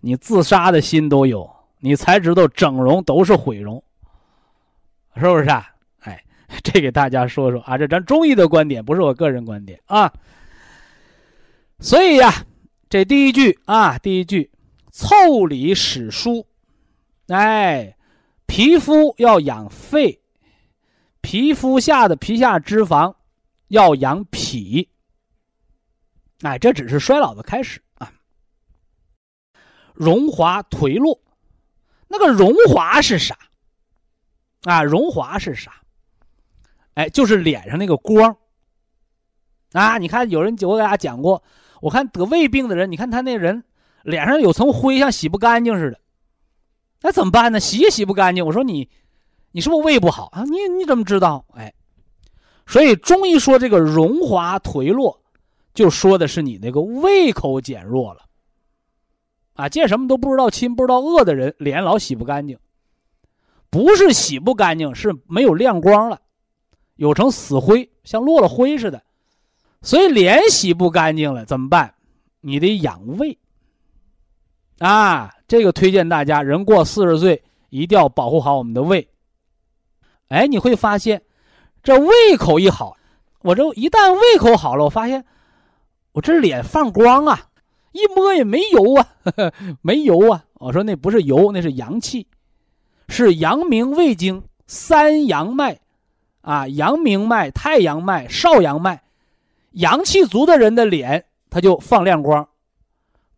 [0.02, 3.82] 你自杀的心都有，你才知道整容都是毁容，
[5.16, 5.73] 是不是啊？
[6.64, 10.14] 这给大家说说啊，这咱中医的观点，不是我个人观点啊。
[11.80, 12.46] 所以呀，
[12.90, 14.52] 这第一句啊，第一句，
[14.92, 16.46] 腠理始疏，
[17.28, 17.98] 哎，
[18.46, 20.22] 皮肤要养肺，
[21.22, 23.16] 皮肤下的皮下脂肪
[23.68, 24.90] 要养脾。
[26.42, 28.12] 哎，这只是衰老的开始啊！
[29.94, 31.20] 荣华颓落，
[32.08, 33.38] 那个荣华是啥？
[34.64, 35.83] 啊，荣华是啥？
[36.96, 38.36] 哎，就是脸上那个光。
[39.74, 41.44] 啊，你看有人我给大家讲过，
[41.82, 43.64] 我看得胃病的人，你看他那人
[44.04, 46.00] 脸上有层灰，像洗不干净似的。
[47.02, 47.60] 那怎么办呢？
[47.60, 48.46] 洗也洗不干净。
[48.46, 48.90] 我说你，
[49.52, 50.44] 你是不是胃不好啊？
[50.44, 51.46] 你你怎么知道？
[51.56, 51.74] 哎，
[52.66, 55.20] 所以中医说这个荣华颓落。
[55.74, 58.22] 就说的是你那个胃口减弱了，
[59.54, 62.60] 啊，见什么都不知道亲不知道饿的人，脸老洗不干净，
[63.72, 66.22] 不是洗不干净，是没有亮光了，
[67.04, 69.04] 有成死灰，像落了灰似的，
[69.82, 71.94] 所以脸洗不干净了怎么办？
[72.40, 73.38] 你得养胃，
[74.80, 79.06] 啊，这个推荐大家，人过四十岁一定要保护好我们的胃。
[80.30, 81.22] 哎，你会发现，
[81.84, 82.96] 这胃口一好，
[83.42, 85.26] 我这一旦胃口好了，我发现。
[86.14, 87.48] 我这脸放光啊，
[87.92, 89.08] 一摸也没油啊，
[89.82, 90.46] 没油啊。
[90.54, 92.28] 我说那不是油，那是阳气，
[93.10, 95.80] 是阳明胃经三阳脉，
[96.44, 99.02] 啊，阳明脉、太阳脉、少阳脉，
[99.72, 102.50] 阳气足的人的脸他就放亮光，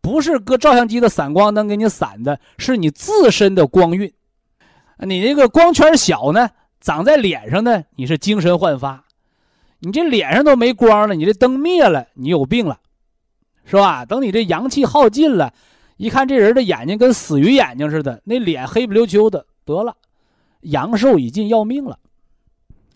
[0.01, 4.11] 不是搁照相机的散光灯给你散的，是你自身的光晕。
[4.97, 6.49] 你那个光圈小呢，
[6.81, 9.05] 长在脸上呢，你是精神焕发。
[9.79, 12.79] 你这脸上都没光了，你这灯灭了，你有病了，
[13.65, 14.03] 是吧？
[14.03, 15.53] 等你这阳气耗尽了，
[15.97, 19.95] 一看这人的眼睛跟死鱼眼睛似的，那脸黑不溜秋的，得了，
[20.61, 21.99] 阳寿已尽，要命了。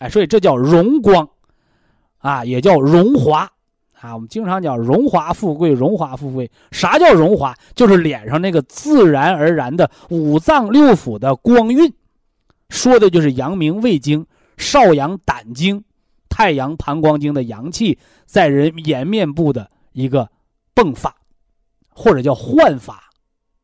[0.00, 1.28] 哎，所以这叫荣光，
[2.18, 3.42] 啊，也叫荣华，
[4.00, 6.50] 啊，我们经常讲荣华富贵，荣华富贵。
[6.72, 7.54] 啥叫荣华？
[7.74, 11.92] 就是脸上那个自然而然的五脏六腑的光晕，
[12.70, 15.84] 说的就是阳明胃经、少阳胆经。
[16.30, 20.30] 太阳膀胱经的阳气在人颜面部的一个
[20.74, 21.14] 迸发，
[21.92, 23.02] 或者叫焕发，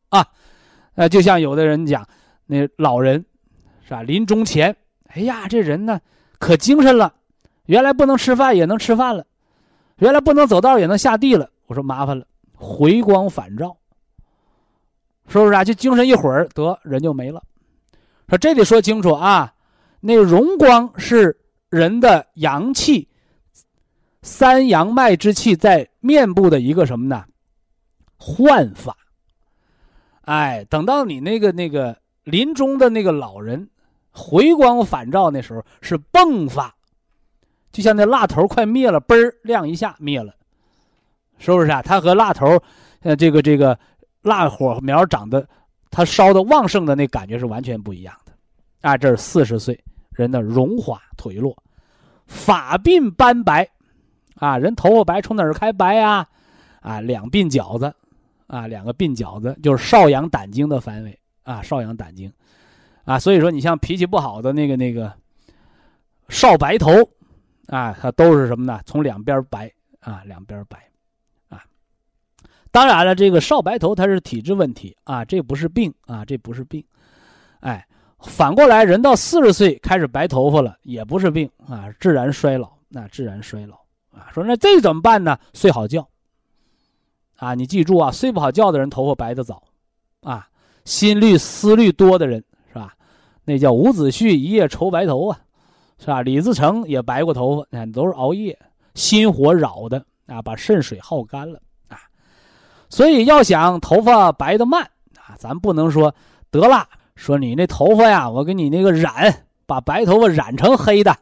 [0.09, 0.27] 啊，
[0.93, 2.07] 呃，就像有的人讲，
[2.45, 3.25] 那老人
[3.83, 4.03] 是吧？
[4.03, 4.75] 临终前，
[5.07, 5.99] 哎呀，这人呢
[6.39, 7.13] 可精神了，
[7.65, 9.25] 原来不能吃饭也能吃饭了，
[9.97, 11.49] 原来不能走道也能下地了。
[11.65, 13.75] 我说麻烦了，回光返照，
[15.27, 15.63] 是不是啊？
[15.63, 17.43] 就精神一会儿，得人就没了。
[18.29, 19.53] 说这得说清楚啊，
[19.99, 21.37] 那个荣光是。
[21.69, 23.09] 人的阳气，
[24.21, 27.25] 三阳脉之气在面部的一个什么呢？
[28.17, 28.95] 焕发。
[30.21, 33.69] 哎，等到你那个那个临终的那个老人
[34.17, 36.73] 回光返照那时候是迸发，
[37.71, 40.33] 就像那蜡头快灭了，嘣儿亮一下灭了，
[41.37, 41.81] 是不是啊？
[41.83, 42.59] 它和蜡头，
[43.01, 43.77] 呃，这个这个
[44.23, 45.47] 蜡火苗长得，
[45.91, 48.31] 它烧的旺盛的那感觉是完全不一样的。
[48.81, 49.79] 啊，这是四十岁。
[50.11, 51.55] 人的荣华颓落，
[52.25, 53.69] 发鬓斑白，
[54.37, 56.27] 啊，人头发白从哪儿开白呀？
[56.81, 57.93] 啊，两鬓角子，
[58.47, 62.33] 啊，两个鬓角子就是少阳胆经的范围啊，少阳胆经，
[63.07, 65.11] 啊，所以说你像脾气不好的那个那个
[66.29, 66.91] 少白头，
[67.67, 68.81] 啊，他都是什么呢？
[68.85, 70.77] 从两边白啊，两边白，
[71.47, 71.63] 啊，
[72.69, 76.83] 当然了，这个少白头它是体质问题啊，这不是病啊，这不是病，
[77.61, 77.83] 哎。
[78.19, 83.75] 反过来，人到四十岁开始白头发了，也不是病啊，自然衰老，那自然衰老
[84.11, 84.25] 啊。
[84.33, 85.37] 说那这怎么办呢？
[85.53, 86.09] 睡好觉
[87.35, 87.53] 啊！
[87.53, 89.61] 你记住啊，睡不好觉的人头发白的早，
[90.21, 90.49] 啊，
[90.83, 92.43] 心虑思虑多的人？
[93.47, 95.39] 那叫伍子胥一夜愁白头啊，
[95.97, 96.21] 是吧？
[96.21, 98.59] 李自成也白过头发，看都是熬夜，
[98.93, 101.57] 心火扰的啊，把肾水耗干了
[101.87, 101.97] 啊。
[102.89, 104.83] 所以要想头发白的慢
[105.15, 106.13] 啊，咱不能说
[106.51, 106.85] 得了。
[107.15, 111.15] 说你那头发呀，我给你那个染，把白头发染成黑的，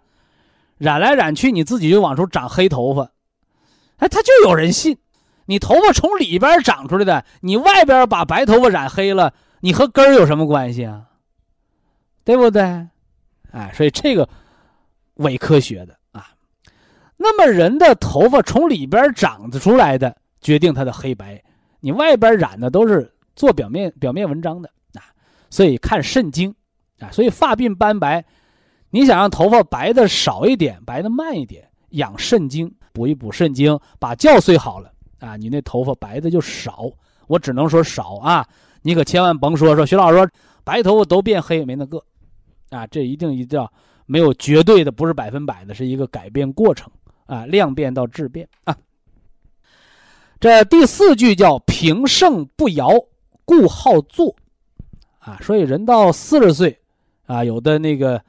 [0.79, 3.11] 染来染去，你自己就往出长黑头发，
[3.97, 4.97] 哎，他就有人信。
[5.45, 11.03] 你头发从里边长出来的，你外边把白头发染黑了，你和根儿有什么关系啊？
[12.25, 12.61] 对不对？
[13.51, 14.27] 哎，所以这个
[15.15, 16.27] 伪科学的啊。
[17.15, 21.41] 那么人的头发从里边长出来的，决定它的黑白，
[21.79, 25.07] 你外边染的都是做表面表面文章的啊。
[25.49, 26.53] 所以看肾经
[26.99, 28.25] 啊，所以发鬓斑白，
[28.89, 36.85] 你想让头发白的少一点，白的慢一点，养肾经，补一补肾经，把觉睡好了啊，你那头发白的就少。
[37.27, 38.45] 我只能说少啊，
[38.81, 40.29] 你可千万甭说说徐老师说
[40.63, 42.03] 白头发都变黑，没那个，
[42.69, 43.71] 啊，这一定一定要
[44.06, 46.91] 没有绝对的，不是百分百的，是一个改变过程
[47.25, 48.75] 啊，量变到质变啊。
[50.39, 52.89] 这第四句叫平盛不摇，
[53.45, 54.36] 故好坐，
[55.19, 56.80] 啊，所以人到四十岁，
[57.25, 58.21] 啊，有的那个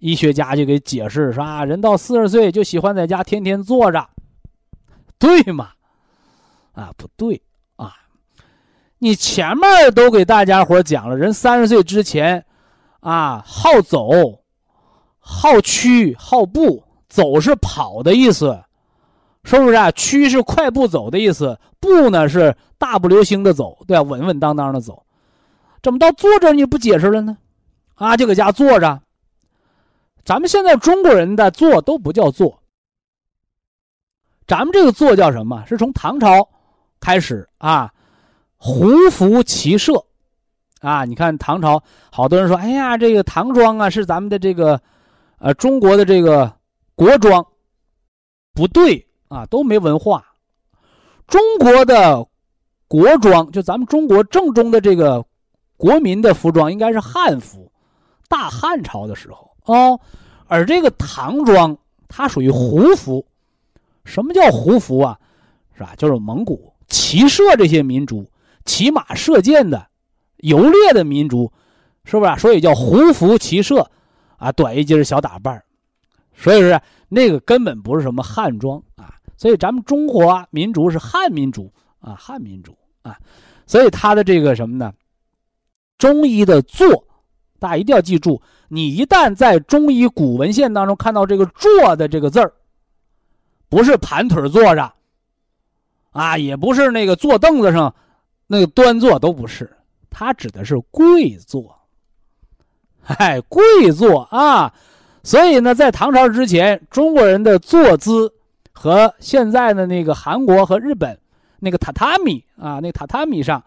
[0.00, 4.10] 医学家就给解释说啊，人到四十岁就喜欢在家天天坐着，
[5.18, 5.70] 对吗？
[6.72, 7.40] 啊，不对
[7.76, 7.94] 啊。
[8.98, 12.44] 你前面都给大家伙讲了，人三十岁之前，
[13.02, 14.42] 啊，好走，
[15.20, 16.82] 好驱，好步。
[17.12, 18.58] 走是跑的意思，
[19.44, 19.90] 是不是啊？
[19.90, 24.02] 驱是快步走的意思，步呢是大步流星的走，对吧？
[24.02, 25.04] 稳稳当当的走。
[25.82, 27.36] 怎么到坐着你不解释了呢？
[27.96, 29.02] 啊，就搁家坐着。
[30.24, 32.62] 咱们现在中国人的坐都不叫坐，
[34.46, 35.62] 咱们这个坐叫什么？
[35.66, 36.48] 是从唐朝
[36.98, 37.92] 开始啊。
[38.56, 40.02] 胡服骑射，
[40.82, 44.78] 啊，你看唐朝好多人说，哎呀，这个唐装啊是咱们的这个，
[45.38, 46.52] 呃，中国的这个
[46.96, 47.46] 国装，
[48.52, 50.24] 不对啊，都没文化。
[51.28, 52.26] 中国的
[52.88, 55.24] 国装，就咱们中国正宗的这个
[55.76, 57.70] 国民的服装，应该是汉服，
[58.28, 59.98] 大汉朝的时候哦。
[60.48, 63.24] 而这个唐装，它属于胡服。
[64.04, 65.16] 什么叫胡服啊？
[65.74, 65.94] 是吧？
[65.96, 68.28] 就是蒙古骑射这些民族。
[68.64, 69.88] 骑马射箭的、
[70.42, 71.50] 游猎的民族，
[72.04, 72.36] 是不是？
[72.38, 73.90] 所以叫胡服骑射，
[74.36, 75.62] 啊，短衣襟小打扮
[76.34, 79.14] 所以说那个根本不是什么汉装啊。
[79.36, 83.16] 所以咱们中华民族是汉民族啊，汉民族啊。
[83.66, 84.92] 所以他的这个什么呢？
[85.96, 87.04] 中医的坐，
[87.58, 92.52] 大家一定要记住，你一旦在中医古文献当中看到这个“坐”的这个字儿，
[93.68, 94.92] 不是盘腿坐着，
[96.10, 97.94] 啊，也不是那个坐凳子上。
[98.48, 99.74] 那个端坐都不是，
[100.12, 101.76] 它指的是跪坐。
[103.04, 104.72] 哎，跪坐啊！
[105.24, 108.32] 所以呢，在唐朝之前，中国人的坐姿
[108.72, 111.18] 和现在的那个韩国和日本
[111.58, 113.60] 那个榻榻米啊，那榻榻米上，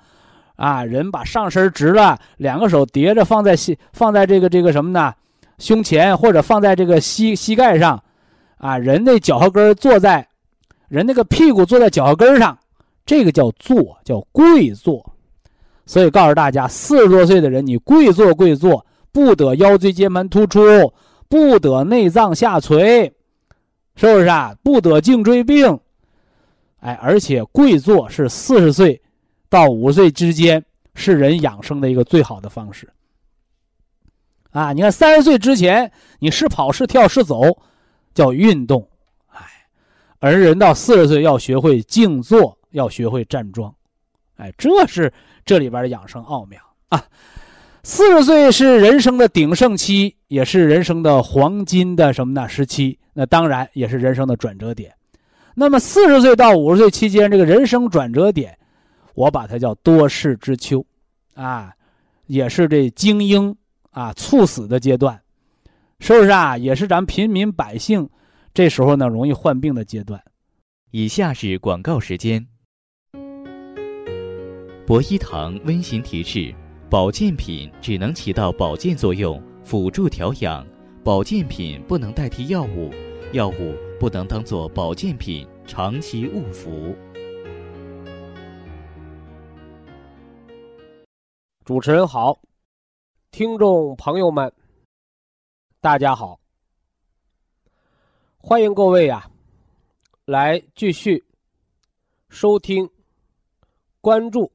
[0.55, 5.13] 啊，人把上身直了，两个手叠着放在膝，放在这个这个什么呢？
[5.59, 8.01] 胸前或者放在这个膝膝盖上，
[8.57, 10.27] 啊，人那脚后跟坐在，
[10.87, 12.57] 人那个屁股坐在脚后跟上。
[13.05, 15.13] 这个叫坐，叫跪坐，
[15.85, 20.93] 所以告诉大家，四十多岁的人，你跪坐跪坐，不得腰椎间盘突出，
[21.29, 23.13] 不得内脏下垂，
[23.95, 24.55] 是不是啊？
[24.63, 25.79] 不得颈椎病，
[26.79, 29.01] 哎，而且跪坐是四十岁
[29.49, 32.91] 到五十岁之间是人养生的一个最好的方式。
[34.51, 37.41] 啊，你看三十岁之前你是跑是跳是走，
[38.13, 38.87] 叫运动，
[39.27, 39.39] 哎，
[40.19, 42.57] 而人到四十岁要学会静坐。
[42.71, 43.73] 要学会站桩，
[44.35, 45.13] 哎，这是
[45.45, 47.03] 这里边的养生奥妙啊！
[47.83, 52.97] 四十岁是人生的鼎盛期，也是人生的黄金的什么呢时期？
[53.13, 54.91] 那当然也是人生的转折点。
[55.53, 58.57] 那么四十岁到五十岁期间，这个人生转折点，
[59.13, 60.83] 我把它叫多事之秋，
[61.35, 61.71] 啊，
[62.25, 63.55] 也是这精英
[63.91, 65.21] 啊猝死的阶段，
[65.99, 66.57] 是不是啊？
[66.57, 68.09] 也是咱平民百姓
[68.51, 70.19] 这时候呢容易患病的阶段。
[70.89, 72.47] 以下是广告时间。
[74.87, 76.53] 博一堂温馨提示：
[76.91, 80.63] 保健品只能起到保健作用，辅助调养；
[81.03, 82.93] 保健品不能代替药物，
[83.31, 86.95] 药物不能当做保健品长期误服。
[91.63, 92.37] 主持人好，
[93.31, 94.53] 听众朋友们，
[95.81, 96.39] 大家好，
[98.37, 99.31] 欢迎各位呀，
[100.25, 101.25] 来继续
[102.29, 102.87] 收听、
[103.99, 104.51] 关注。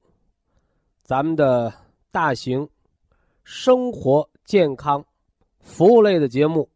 [1.10, 1.74] 咱们的
[2.12, 2.68] 大型
[3.42, 5.04] 生活健康
[5.58, 6.62] 服务类的节目《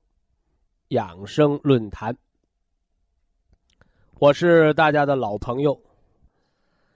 [0.89, 2.13] 养生论坛》，
[4.19, 5.81] 我是大家的老朋友，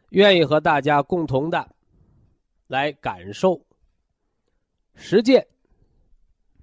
[0.09, 1.65] 愿意和大家共同的
[2.67, 3.61] 来感受、
[4.97, 5.47] 实践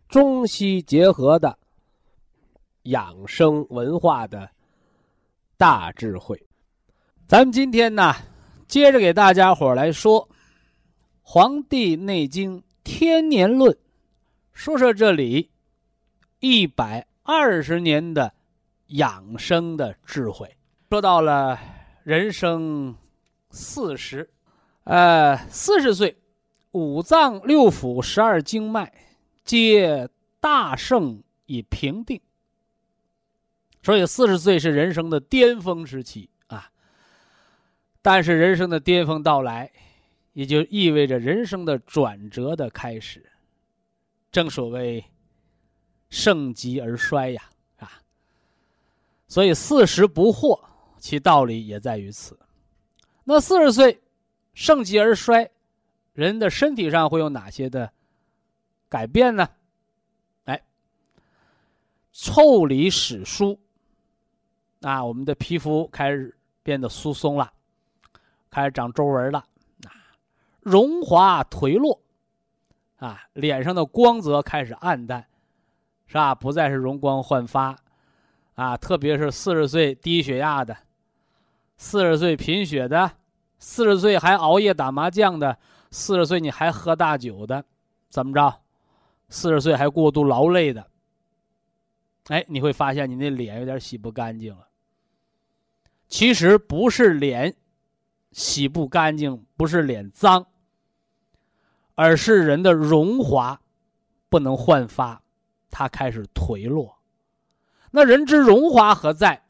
[0.10, 1.58] 中西结合的
[2.84, 4.50] 养生文化的
[5.56, 6.38] 大智慧。
[7.28, 8.14] 咱们今天呢，
[8.68, 10.28] 接着给大家伙来说。
[11.28, 13.74] 《黄帝内经·天年论》，
[14.54, 15.50] 说说这里
[16.40, 18.32] 一百二十年的
[18.90, 20.56] 养生的智慧。
[20.92, 21.60] 说到了
[22.04, 22.96] 人生
[23.50, 24.30] 四十，
[24.84, 26.16] 呃，四十岁，
[26.72, 28.94] 五脏六腑、十二经脉
[29.44, 30.08] 皆
[30.40, 32.22] 大盛已平定，
[33.82, 36.70] 所以四十岁是人生的巅峰时期啊。
[38.04, 39.72] 但是人生的巅峰到来，
[40.36, 43.26] 也就意味着人生的转折的开始。
[44.34, 45.04] 正所谓
[46.10, 47.90] 盛极而衰呀，啊，
[49.30, 50.60] 所以四十不惑，
[50.98, 52.38] 其道理也在于此。
[53.24, 54.02] 那四十岁
[54.54, 55.50] 盛极而衰，
[56.12, 57.90] 人的身体上会有哪些的
[58.90, 59.50] 改变呢？
[60.44, 60.62] 哎，
[62.14, 63.58] 腠理始疏，
[64.82, 67.54] 啊，我们的皮肤开始变得疏松了。
[68.50, 69.46] 开始长皱纹了，
[70.66, 72.02] 荣华颓落，
[72.98, 75.28] 啊，脸上的光泽开始暗淡，
[76.08, 76.34] 是吧？
[76.34, 77.78] 不再是容光焕发，
[78.56, 80.76] 啊，特别是四十岁低血压的，
[81.78, 83.12] 四十岁贫血的，
[83.60, 85.56] 四十岁还熬夜打麻将的，
[85.92, 87.64] 四十岁你还喝大酒的，
[88.10, 88.62] 怎么着？
[89.30, 90.88] 四十岁还过度劳累的，
[92.30, 94.68] 哎，你会发现你那脸有点洗不干净了。
[96.08, 97.56] 其实不是脸。
[98.32, 100.46] 洗不干净不是脸脏，
[101.96, 103.60] 而是人的荣华
[104.30, 105.22] 不能焕发，
[105.72, 106.98] 它开始颓落。
[107.92, 109.42] 那人之荣华何在？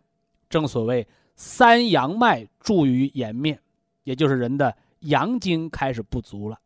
[0.48, 3.60] 正所谓三阳脉注于颜面，
[4.04, 6.60] 也就是人的阳精开始不足了。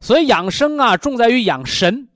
[0.00, 2.08] 所以养生啊，重在于养神，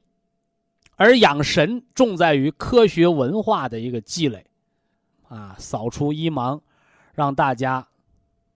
[0.97, 4.47] 而养神重在于科学文化的一个积累，
[5.28, 6.61] 啊，扫除一盲，
[7.14, 7.86] 让大家。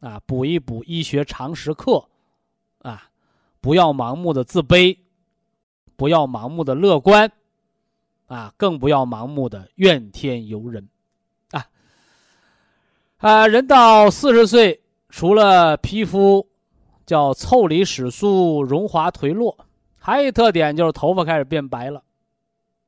[0.00, 2.08] 啊，补一补医学常识课，
[2.78, 3.09] 啊，
[3.60, 4.96] 不要盲目的自卑，
[5.96, 7.30] 不要盲目的乐观，
[8.26, 10.88] 啊，更不要盲目的怨天尤人，
[11.50, 11.66] 啊，
[13.18, 14.80] 啊，人到四十岁，
[15.10, 16.48] 除了皮肤
[17.04, 19.66] 叫腠理始疏、荣华颓落，
[19.98, 22.02] 还有一特点就是头发开始变白了，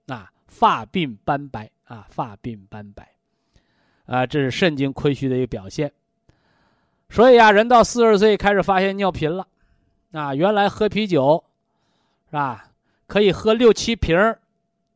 [0.07, 3.13] 啊，发鬓斑白，啊，发鬓斑白，
[4.07, 5.93] 啊，这是肾经亏虚的一个表现。
[7.11, 9.47] 所以啊，人到四十岁开始发现尿频了，
[10.13, 11.43] 啊，原来喝啤酒，
[12.27, 12.71] 是吧？
[13.07, 14.17] 可以喝六七瓶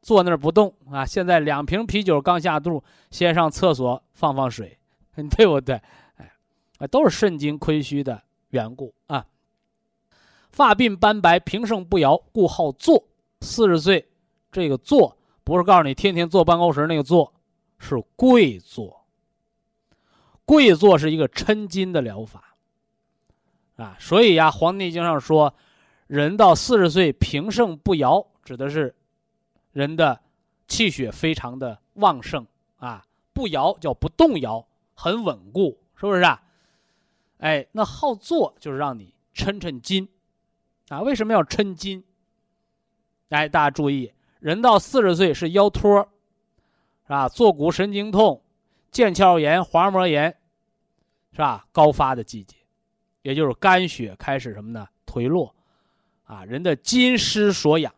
[0.01, 1.05] 坐那儿不动啊。
[1.05, 4.79] 现在两瓶啤酒刚下肚，先上厕所放放水，
[5.37, 5.81] 对不对？
[6.79, 9.27] 哎，都是肾精亏虚的缘故啊。
[10.51, 13.03] 发鬓斑白，平盛不摇，故好坐。
[13.41, 14.09] 四十岁，
[14.51, 17.33] 这个坐不是告诉你天天坐办公室那个坐，
[17.79, 19.05] 是跪坐。
[20.47, 22.46] 跪坐是一个抻筋的疗法，
[23.77, 25.55] 啊，所以呀，《黄帝内经》上说，
[26.07, 28.95] 人到四十岁平盛不摇，指的是
[29.73, 30.21] 人的
[30.67, 32.47] 气血非常的旺盛
[32.79, 36.43] 啊，不摇叫不动摇，很稳固，是不是啊？
[37.39, 40.09] 哎，那好坐就是让你抻抻筋，
[40.89, 42.03] 啊，为什么要抻筋？
[43.29, 46.01] 哎，大家注意，人到四十岁是腰托，
[47.05, 47.29] 是吧？
[47.29, 48.43] 坐骨神经痛。
[48.93, 50.35] 腱鞘炎、滑膜炎，
[51.33, 51.67] 是吧？
[51.71, 52.57] 高发的季节，
[53.27, 54.87] 也就是肝血开始什么呢？
[55.05, 55.53] 颓落，
[56.27, 57.93] 啊，人的筋失所养。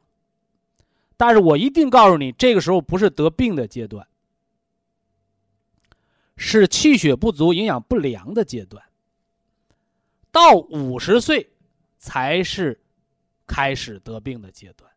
[1.18, 4.08] 但是我一定告诉你，这个时候不是得病的阶段，
[6.38, 8.82] 是气血不足、营养不良的阶段。
[10.32, 11.50] 到五十岁，
[11.98, 12.80] 才是
[13.46, 14.90] 开始得病的阶段。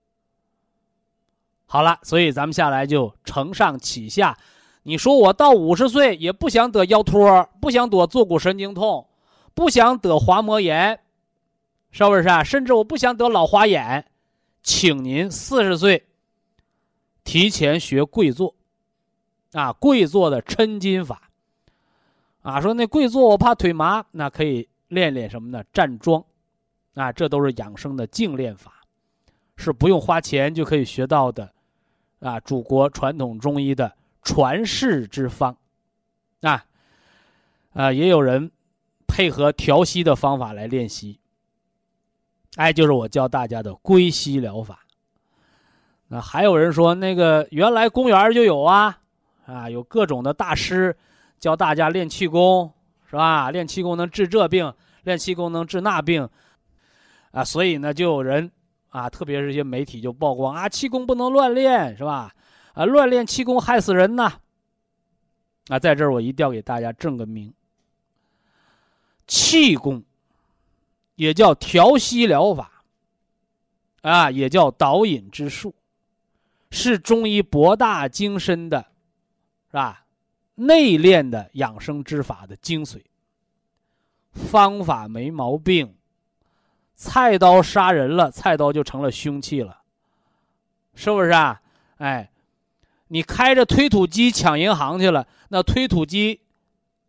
[1.66, 4.38] 好了，所以咱们下来就承上启下。
[4.84, 9.10] 你说我到五十岁也不想得腰托，不想得坐骨神经痛，
[9.54, 11.00] 不想得滑膜炎，
[11.92, 12.44] 是不是啊？
[12.44, 14.06] 甚至我不想得老花眼，
[14.64, 16.08] 请您四十岁
[17.24, 18.56] 提前学跪坐，
[19.54, 21.30] 啊，跪坐的抻筋法，
[22.42, 25.64] 啊，说那跪坐我怕腿麻，那可以练练什么呢？
[25.74, 26.24] 站桩，
[26.96, 28.84] 啊，这都是养生的静练法，
[29.56, 31.54] 是不用花钱就可以学到的，
[32.20, 33.94] 啊，祖国传统中医的。
[34.24, 35.58] 传世之方，
[36.42, 36.64] 啊，
[37.74, 38.52] 啊，也有人
[39.12, 41.20] 配合调息的方法来练习。
[42.56, 44.80] 哎，就是我教大家的归息疗法。
[46.08, 49.00] 那还有人说，那个原来公园就有啊，
[49.46, 50.96] 啊，有各种的大师
[51.40, 52.72] 教大家练气功，
[53.10, 53.52] 是吧？
[53.52, 56.28] 练气功能治这病，练气功能治那病，
[57.32, 58.50] 啊，所以呢，就有人
[58.90, 62.34] 啊，特别是一些媒体就曝光啊，气功不能乱练，是吧？
[62.74, 64.34] 啊，乱练气功害死人呐！
[65.68, 67.54] 啊，在这儿我一定要给大家正个名。
[69.32, 70.04] 气功
[71.16, 72.84] 也叫调息疗法，
[74.02, 75.74] 啊，也叫导引之术，
[76.70, 78.88] 是中医博大精深的，
[79.68, 80.06] 是吧？
[80.56, 83.02] 内练的养生之法的精髓。
[84.34, 85.96] 方法没毛病，
[86.94, 89.82] 菜刀杀人了，菜刀就成了凶器了，
[90.94, 91.62] 是不是啊？
[92.00, 92.30] 哎，
[93.08, 96.42] 你开着推土机抢银行去了，那推土机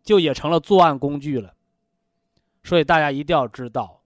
[0.04, 1.52] 就也成了作案工具了。
[2.64, 4.02] 所以大家一定要知道，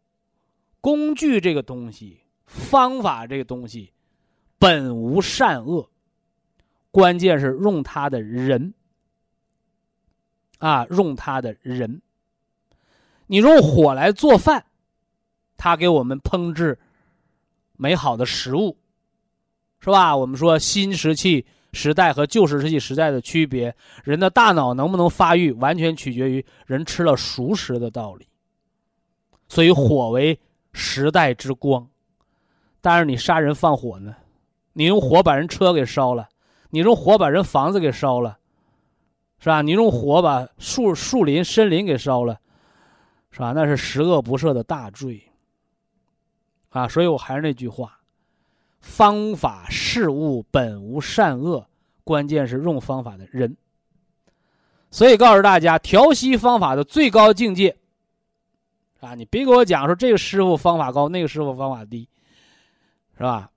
[0.80, 3.92] 工具这个东西，方法这个东西，
[4.58, 5.90] 本无善恶，
[6.90, 8.72] 关键是用它的人。
[10.58, 12.00] 啊，用它的人。
[13.26, 14.64] 你用火来做饭，
[15.58, 16.78] 它给我们烹制
[17.76, 18.78] 美好的食物，
[19.80, 20.16] 是吧？
[20.16, 21.44] 我们说新石器
[21.74, 28.26] 时代和旧石器时代的区别，人的大脑能不能发育，完全取决于人吃了熟食的道理。
[29.48, 30.38] 所以火为
[30.72, 31.88] 时代之光，
[32.80, 34.14] 但是你杀人放火呢？
[34.72, 36.28] 你用火把人车给烧了，
[36.70, 38.38] 你用火把人房子给烧了，
[39.38, 39.62] 是吧？
[39.62, 42.40] 你用火把树树林森林给烧了。
[43.28, 43.52] 是吧？
[43.54, 45.22] 那是十恶不赦的大罪。
[46.70, 47.98] 啊，所以我还是那句话：
[48.80, 51.66] 方法事物本无善恶，
[52.02, 53.54] 关键是用方法的人。
[54.90, 57.76] 所以告诉大家，调息方法的最高境界，
[59.00, 62.08] 啊，你别给我讲说这个师傅方法高，那个师傅方法低，
[63.16, 63.50] 是吧？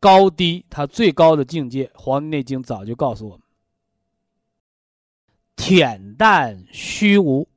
[0.00, 3.42] 高低，他最高的境界，《黄帝内经》早就告诉我们：
[5.56, 7.48] 恬淡虚无。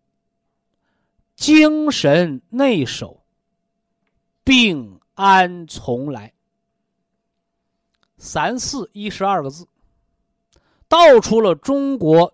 [1.36, 3.24] 精神内守，
[4.44, 6.34] 病安从来。
[8.18, 9.66] 三四一十二个字，
[10.90, 12.34] 道出了中国，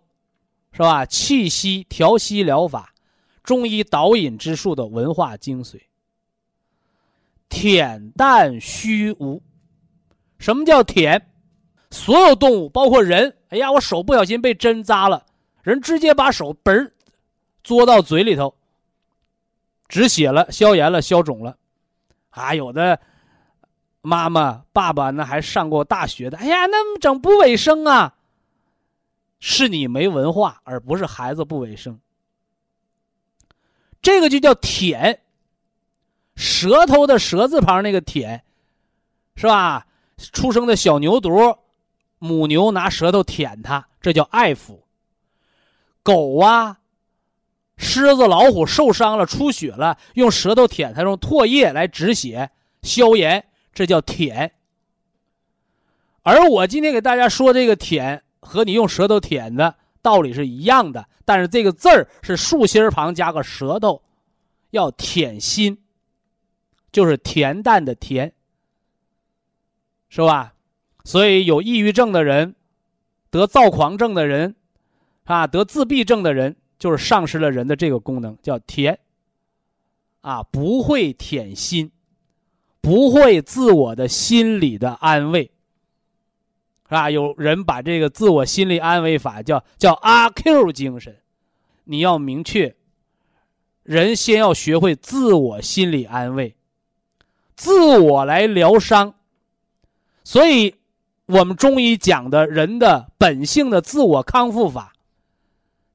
[0.71, 1.05] 是吧？
[1.05, 2.95] 气息调息疗法，
[3.46, 5.80] 中医导引之术的文化精髓。
[7.50, 9.41] 恬淡虚无，
[10.39, 11.22] 什么叫恬？
[11.91, 15.26] 所有动物，包括人，哎呀，我手不小心被针扎了，
[15.62, 16.91] 人直接把手嘣儿，
[17.64, 18.54] 嘬到嘴里头。
[19.88, 21.56] 止血了，消炎了，消肿了，
[22.32, 23.00] 啊，有的
[24.02, 28.16] 妈妈、爸爸那还上过大学的，哎呀，那么整不卫生啊！
[29.39, 31.98] 是你没文化，而不是孩子不卫生。
[34.06, 35.20] 这个就叫舔，
[36.36, 38.43] 舌头的舌字旁那个舔，
[39.36, 39.88] 是吧？
[40.32, 41.58] 出生的小牛犊，
[42.20, 44.82] 母牛拿舌头舔它，这叫爱抚。
[46.03, 46.78] 狗啊。
[47.78, 52.51] 狮子、老虎受伤了、出血了，用舌头舔它，用唾液来止血、
[52.84, 53.43] 消炎，
[53.74, 54.51] 这叫舔。
[56.22, 59.76] 而我今天给大家说这个舔，和你用舌头舔的
[60.06, 64.03] 道理是一样的，但是这个字儿是竖心旁加个舌头，
[64.70, 65.76] 要舔心，
[66.91, 68.32] 就是恬淡的恬，
[70.10, 70.53] 是吧？
[71.03, 72.53] 所以有抑郁症的人，
[73.32, 74.56] 得躁狂症的人，
[75.24, 76.56] 啊，得自闭症的人。
[76.78, 78.99] 就是丧失了人的这个功能，叫甜。
[80.20, 81.89] 啊，不会舔心，
[82.82, 85.49] 不会自我的心理的安慰，
[86.88, 87.09] 是吧？
[87.09, 91.15] 有人把这个自我心理安慰法叫叫阿 Q 精神，
[91.83, 92.75] 你要明确，
[93.83, 96.55] 人先要学会自我心理安慰，
[97.55, 99.13] 自我来疗伤。
[100.23, 100.75] 所以，
[101.27, 104.93] 我们中医讲的人的本性的自我康复法。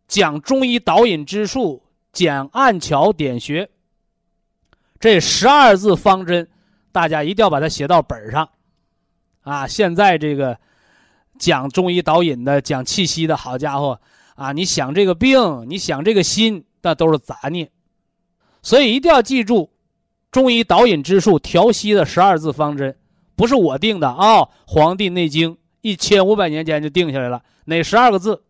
[0.07, 3.71] 讲中医导引之术，讲按桥点穴。
[4.99, 6.49] 这十二字方针，
[6.91, 8.51] 大家一定要把它写到本上，
[9.43, 9.67] 啊！
[9.69, 10.59] 现在这个
[11.41, 13.99] 讲中医导引的、讲气息的，好家伙
[14.37, 14.53] 啊！
[14.53, 17.69] 你想这个病，你想这个心，那都是杂念。
[18.63, 19.71] 所以一定要记住，
[20.31, 22.95] 中医导引之术调息的十二字方针，
[23.35, 28.43] 不是我定的啊，《黄帝内经》一千五百年前就定下来了，哪十二个字？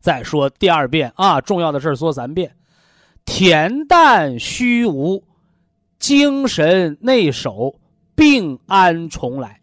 [0.00, 2.56] 再说第二遍啊，重要的事说三遍：
[3.24, 5.24] 恬淡虚无，
[6.00, 7.78] 精神内守，
[8.16, 9.60] 病安从来。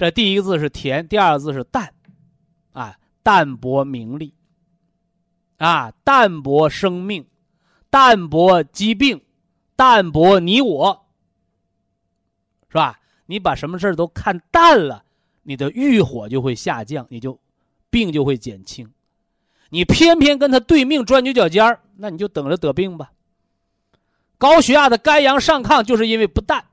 [0.00, 1.92] 这第一个字是甜，第二个字是淡，
[2.72, 4.32] 啊，淡泊名利，
[5.58, 7.26] 啊，淡泊生命，
[7.90, 9.20] 淡泊疾病，
[9.76, 11.06] 淡泊你我，
[12.70, 12.98] 是吧？
[13.26, 15.04] 你把什么事都看淡了，
[15.42, 17.38] 你的欲火就会下降，你就
[17.90, 18.90] 病就会减轻。
[19.68, 23.12] 你偏偏跟他对命钻牛角尖儿，那你就等着得病吧。
[24.38, 26.64] 高血压的肝阳上亢，就是因为不淡。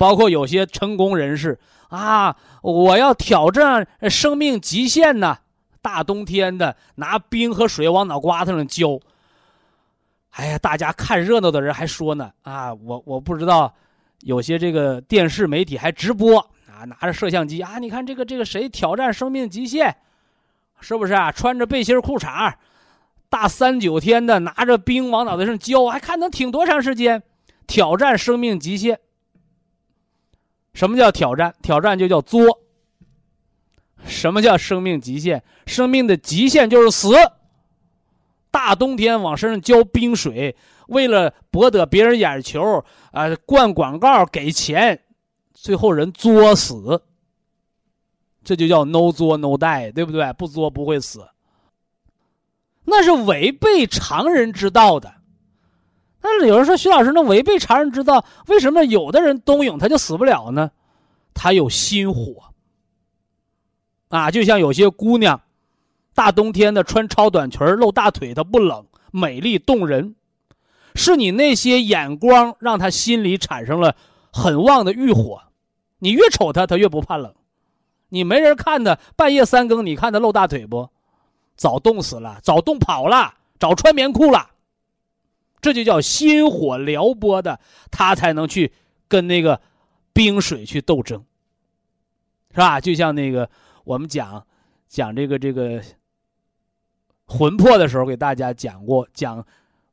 [0.00, 1.58] 包括有些成功人士
[1.90, 5.36] 啊，我要挑战生命极限呢，
[5.82, 8.98] 大冬天的拿冰和水往脑瓜子上浇。
[10.30, 13.74] 哎呀，大家看热闹的人还说呢啊，我我不知道
[14.20, 19.94] 有些这个电视媒体还直播啊，拿着摄像机啊，你看这个这个谁挑战生命极限，
[20.80, 21.30] 是不是啊？
[21.30, 22.54] 穿着背心裤衩，
[23.28, 27.22] 大三九天的拿着冰往脑袋上浇，还看能挺多长时间？
[27.66, 28.98] 挑战生命极限。
[30.72, 31.54] 什么叫挑战？
[31.62, 32.60] 挑战就叫作。
[34.04, 35.42] 什么叫生命极限？
[35.66, 37.10] 生命的极限就是死。
[38.50, 40.56] 大冬天往身上浇冰水，
[40.88, 45.04] 为了博得别人眼球啊，灌广告给钱，
[45.52, 47.02] 最后人作死。
[48.42, 50.32] 这就叫 no 作 no die，对不对？
[50.32, 51.28] 不作不会死。
[52.84, 55.19] 那是违背常人之道的。
[56.20, 60.70] 但是有人说徐老师，那违背常人之道，为什么有的人冬泳他就死不了呢？
[61.32, 62.52] 他有心火。
[64.08, 65.40] 啊，就像有些姑娘，
[66.14, 70.16] 大冬天的穿超短裙露大腿，她不冷，美丽动人，
[70.96, 73.94] 是你那些眼光让她心里产生了
[74.32, 75.40] 很旺的欲火。
[76.00, 77.32] 你越瞅她，她越不怕冷。
[78.08, 80.90] 你没人看她，半夜三更，你看她露大腿不？
[81.56, 84.50] 早冻死了，早冻跑了，早穿棉裤了。
[85.60, 88.72] 这就叫心火撩拨的，他才能去
[89.08, 89.60] 跟那个
[90.12, 91.24] 冰水去斗争，
[92.52, 92.80] 是吧？
[92.80, 93.48] 就像那个。
[93.82, 94.46] 我们讲
[94.88, 95.82] 讲这个这个
[97.24, 99.44] 魂魄的时候，给大家讲过；讲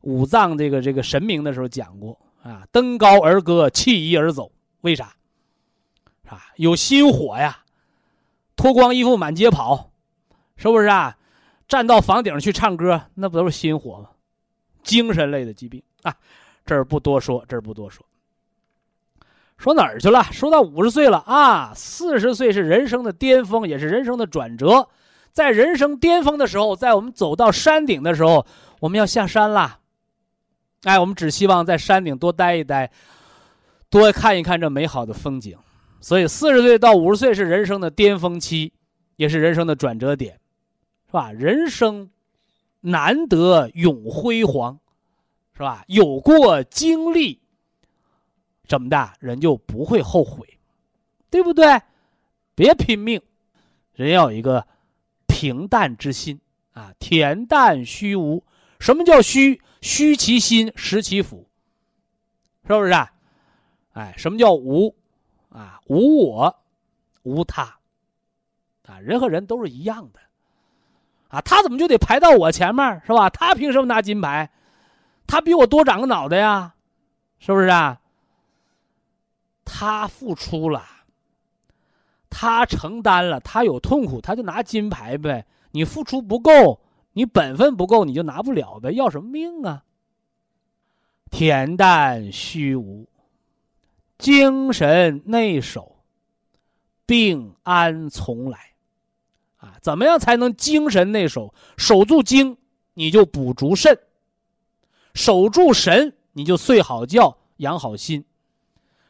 [0.02, 2.68] 五脏这个这个神明的时候讲过啊。
[2.72, 4.52] 登高而歌，弃衣而走，
[4.82, 5.16] 为啥？
[6.28, 7.64] 啊，有心火呀！
[8.56, 9.90] 脱光衣服满街跑，
[10.58, 11.18] 是不是啊？
[11.68, 14.10] 站到房顶去唱歌，那不都是心火吗？
[14.88, 16.16] 精神类的疾病啊，
[16.66, 18.04] 这儿不多说，这儿不多说。
[19.58, 20.24] 说哪儿去了？
[20.32, 24.88] 说到五十岁了啊，四十岁是人生的巅峰，也是人生的转折。
[25.34, 28.46] 在人生巅峰的时候，在我们走到山顶的时候，
[28.80, 29.80] 我们要下山啦。
[30.84, 32.90] 哎，我们只希望在山顶多待一待，
[33.90, 35.58] 多看一看这美好的风景。
[36.00, 38.72] 所以，四十岁到五十岁是人生的巅峰期，
[39.16, 40.40] 也是人生的转折点，
[41.08, 41.32] 是吧？
[41.32, 42.08] 人生
[42.82, 44.80] 难得永辉煌，
[45.54, 45.84] 是吧？
[45.88, 47.42] 有过经历。
[48.68, 50.60] 怎么的，人就不会后悔，
[51.30, 51.82] 对不对？
[52.54, 53.22] 别拼命，
[53.94, 54.68] 人要有一个
[55.26, 56.42] 平淡之心
[56.74, 58.44] 啊，恬淡虚无。
[58.80, 59.62] 什么叫虚？
[59.80, 61.48] 虚其心，实其腹，
[62.68, 63.14] 是不是啊？
[63.94, 64.96] 哎，什么叫无？
[65.50, 66.60] 啊，无我，
[67.24, 67.80] 无他。
[68.84, 70.20] 啊，人和人都是一样的。
[71.42, 73.30] 他怎么就得排到我前面，是吧？
[73.30, 74.50] 他凭什么拿金牌？
[75.26, 76.74] 他比我多长个脑袋呀，
[77.40, 78.00] 是不是啊？
[79.66, 80.84] 他付出了，
[82.30, 85.46] 他承担了，他有痛苦，他就拿金牌呗。
[85.72, 86.80] 你付出不够，
[87.12, 88.92] 你本分不够，你就拿不了呗。
[88.92, 89.84] 要什么命啊？
[91.30, 93.06] 恬淡虚无，
[94.18, 95.98] 精神内守，
[97.06, 98.58] 病安从来。
[99.58, 101.54] 啊，怎么样才能精神内守？
[101.78, 102.58] 守住精，
[102.94, 103.96] 你就补足肾；
[105.14, 108.24] 守住神，你就睡好觉，养好心。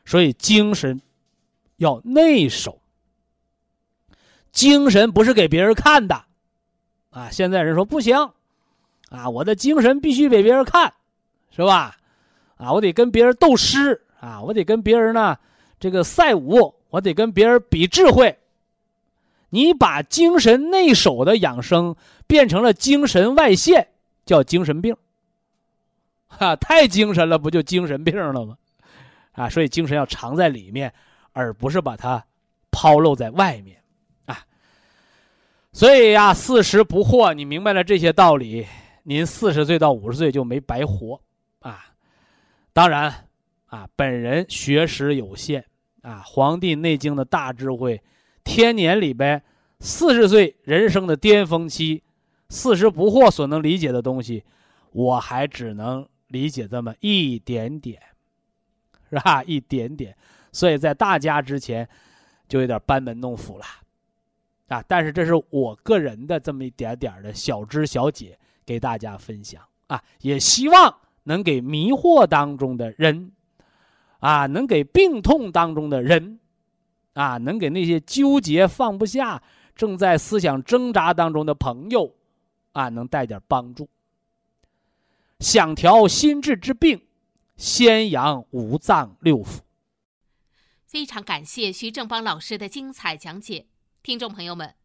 [0.06, 1.02] 所以精神
[1.76, 2.82] 要内守，
[4.54, 6.24] 精神不是给别人看的，
[7.10, 7.30] 啊！
[7.30, 8.16] 现在人说不行，
[9.10, 10.94] 啊，我的精神必须给别人看，
[11.52, 11.98] 是吧？
[12.56, 15.38] 啊，我得跟别人斗诗啊，我得跟别人呢
[15.78, 18.40] 这个赛武，我得跟别人比智慧。
[19.50, 21.96] 你把精神内守的养生
[22.28, 23.88] 变成了精神外现，
[24.26, 24.96] 叫精神病。
[26.28, 28.58] 哈，太精神了，不就精神病了吗？
[29.32, 30.94] 啊，所以精神要藏在里面，
[31.32, 32.24] 而不是把它
[32.72, 33.78] 抛露在外面，
[34.26, 34.44] 啊。
[35.72, 38.68] 所以呀，四十不惑，你明白了这些道理，
[39.04, 41.22] 您四十岁到五十岁就没白活，
[41.60, 41.86] 啊。
[42.74, 43.14] 当然，
[43.68, 45.64] 啊，本人学识有限，
[46.02, 48.02] 啊，《黄帝内经》的大智慧，
[48.48, 49.44] 天年里边
[49.82, 52.02] 四十岁人生的巅峰期，
[52.48, 54.44] 四十不惑所能理解的东西，
[54.92, 58.02] 我还只能理解这么一点点。
[59.10, 59.42] 是吧？
[59.44, 60.14] 一点点，
[60.52, 61.88] 所以在大家之前，
[62.48, 63.64] 就有点班门弄斧了，
[64.68, 64.84] 啊！
[64.86, 70.04] 但是这是我个人的这么一点点的小知小解，给大家分享啊！
[70.20, 70.94] 也希望
[71.24, 73.32] 能给迷惑当中的人，
[74.20, 76.40] 啊，能给病痛当中的人，
[77.18, 79.42] 啊，能给那些纠结放不下、
[79.76, 82.14] 正在思想挣扎当中的朋友，
[82.74, 83.90] 啊，能带点帮助。
[85.40, 87.02] 想调心智之病。
[87.58, 89.62] 先养五脏六腑。
[90.86, 93.66] 非常感谢徐正邦老师的精彩讲解，
[94.04, 94.76] 听众朋友们，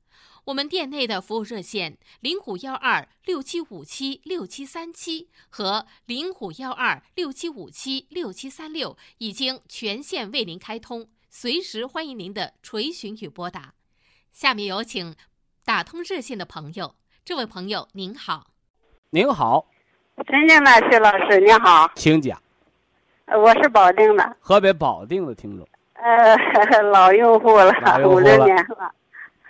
[0.45, 13.72] 我们店内的服务热线零五幺二六七五七六七三七和零五幺二六七五七六七三六已经全线为您开通，随时欢迎您的垂询与拨打。
[14.30, 15.16] 下面有请
[15.64, 18.49] 打通热线的朋友，这位朋友您好，
[19.09, 19.66] 您好，
[20.26, 22.39] 陈静的徐老师您好，请讲。
[23.24, 26.37] 呃我是保定的，河北保定的听众，呃，
[26.93, 27.72] 老用户了
[28.07, 28.37] 五了。
[28.37, 28.95] 六年了，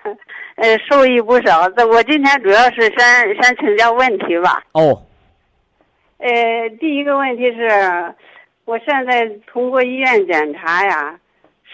[0.55, 1.69] 呃，受益不少。
[1.71, 4.63] 这我今天主要是先先请教问题吧。
[4.71, 5.05] 哦，
[6.19, 8.15] 呃，第一个问题是，
[8.67, 11.19] 我现在通过医院检查呀，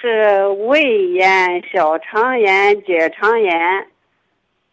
[0.01, 3.53] 是胃炎、小肠炎、结肠炎，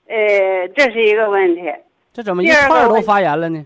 [0.08, 1.74] 呃，这是一个问题。
[2.14, 3.66] 这怎么一块儿都发炎了呢？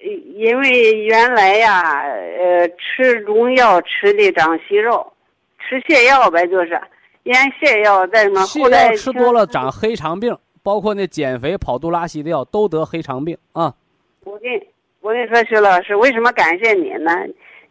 [0.00, 0.06] 呃
[0.36, 5.12] 因为原来呀，呃，吃中药吃的长息肉，
[5.58, 6.80] 吃泻药呗，就是
[7.24, 13.74] 咽泻药，再什么泻后来药吃多了长黑肠病，包括那减肥跑肚拉稀的药都得黑肠病啊。
[14.22, 14.48] 我跟
[15.00, 17.10] 我跟你说，徐老师，为什么感谢你呢？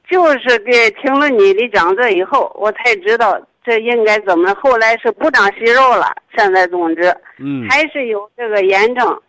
[0.10, 4.54] 就是给听了你的讲座以后，我才知道这应该怎么。
[4.56, 9.22] 后来是不长息肉了，现在总之嗯，还是有这个炎症。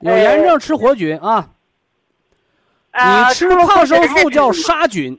[0.00, 1.48] 有炎症吃活菌啊。
[2.92, 5.18] 啊，你吃抗生素叫杀菌，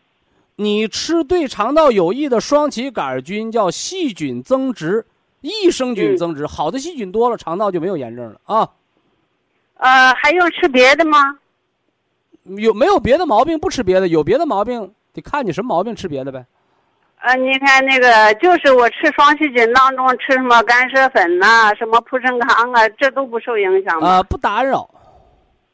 [0.55, 5.05] 你吃对肠道有益的双歧杆菌叫细菌增殖、
[5.41, 6.47] 益生菌嗯增殖。
[6.47, 8.69] 好的细菌多了，肠道就没有炎症了啊。
[9.77, 11.37] 呃，还用吃别的吗？
[12.57, 14.07] 有没有别的毛病不吃别的？
[14.07, 16.45] 有别的毛病得看你什么毛病吃别的呗。
[17.21, 24.07] 呃，你看那个，就是我吃双歧菌当中吃什么干涉粉呐、什么普生康啊，这都不受影响吗？
[24.07, 24.87] 啊、不打扰，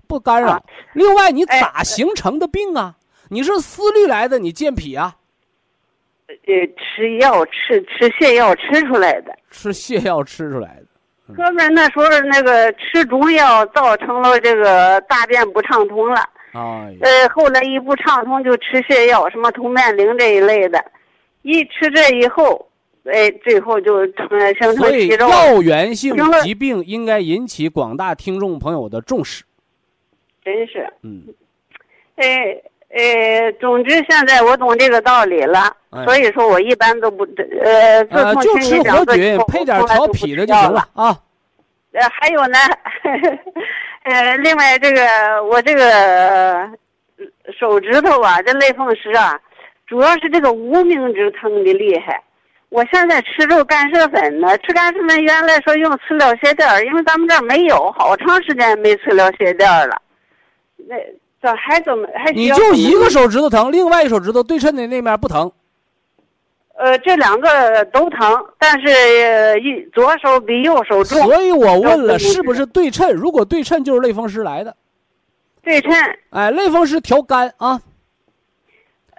[0.07, 0.51] 不干扰。
[0.51, 0.63] 啊
[0.93, 2.95] 另外，你哎咋形成的病啊？
[3.29, 5.15] 你是思虑来的，你健脾啊？
[6.27, 6.35] 呃，
[6.77, 9.35] 吃药吃吃泻药吃出来的。
[9.49, 11.33] 吃泻药吃出来的。
[11.35, 16.21] 哥们那时候那个吃中药造成了这个大便不畅通了，
[16.53, 20.83] 哎，呃，后来一不畅通就吃泻药，什么通便灵这一类的，
[21.43, 22.67] 一吃这以后，
[23.05, 25.29] 哎，最后就成形成所以息肉。
[25.29, 29.43] 药源性疾病应该引起广大听众朋友的重视。
[30.43, 31.23] 真是，嗯，
[32.15, 37.23] 哎哎，总之现在我懂这个道理了，哎所以说我一般都不
[37.63, 41.03] 呃，自就吃听你讲活菌配点调脾的就行了了。
[41.03, 41.19] 啊。
[41.93, 42.57] 呃，还有呢，
[44.03, 46.71] 呃，另外这个我这个呃
[47.59, 49.39] 手指头啊，这类风湿啊，
[49.85, 52.21] 主要是这个无名指疼的厉害。
[52.69, 60.01] 我现在吃这个干涉粉呢，吃干涉粉原来说用磁疗鞋垫儿，因为咱们这儿没有，好长时间没磁疗鞋垫儿了。
[60.87, 60.95] 那
[61.41, 65.51] 这还怎么还需你就一个手指头疼，另外一手指头对称的那面不疼。
[66.77, 73.11] 呃，这两个都疼，但是呃一左手比右手重，所以我问了，是不是对称？
[73.13, 74.75] 如果对称，就是类风湿来的。
[75.61, 75.93] 对称。
[76.31, 77.79] 哎，类风湿调肝啊，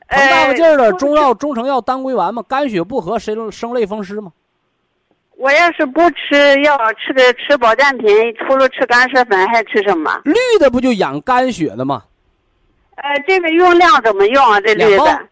[0.09, 4.33] 疼大个劲儿的呃中药、中成药当归丸嘛，肝血不和，谁能生类风湿嘛？
[5.37, 10.21] 我要是不吃药，吃的吃保健品，除了吃干涉粉，还吃什么？
[10.25, 12.03] 绿的不就养肝血的吗？
[12.97, 14.61] 呃，这个用量怎么用啊？
[14.61, 15.29] 这绿两包的？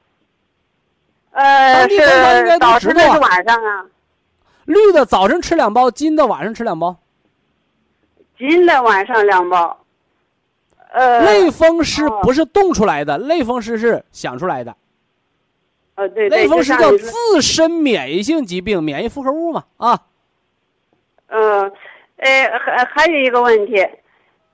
[1.33, 3.87] 呃，是早晨还是晚上啊？
[4.65, 6.97] 绿的早晨吃两包，金的晚上吃两包。
[8.39, 9.77] 金的晚上两包。
[10.93, 14.75] 呃，类风湿哦不是冻出来的，类风湿是想出来的。
[15.95, 20.01] 呃，对对，类风湿叫自身免疫性疾病，免疫复合物嘛啊。
[21.29, 21.73] 嗯，
[22.17, 23.87] 呃，还还有一个问题，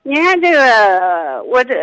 [0.03, 1.73] 你看这个我这，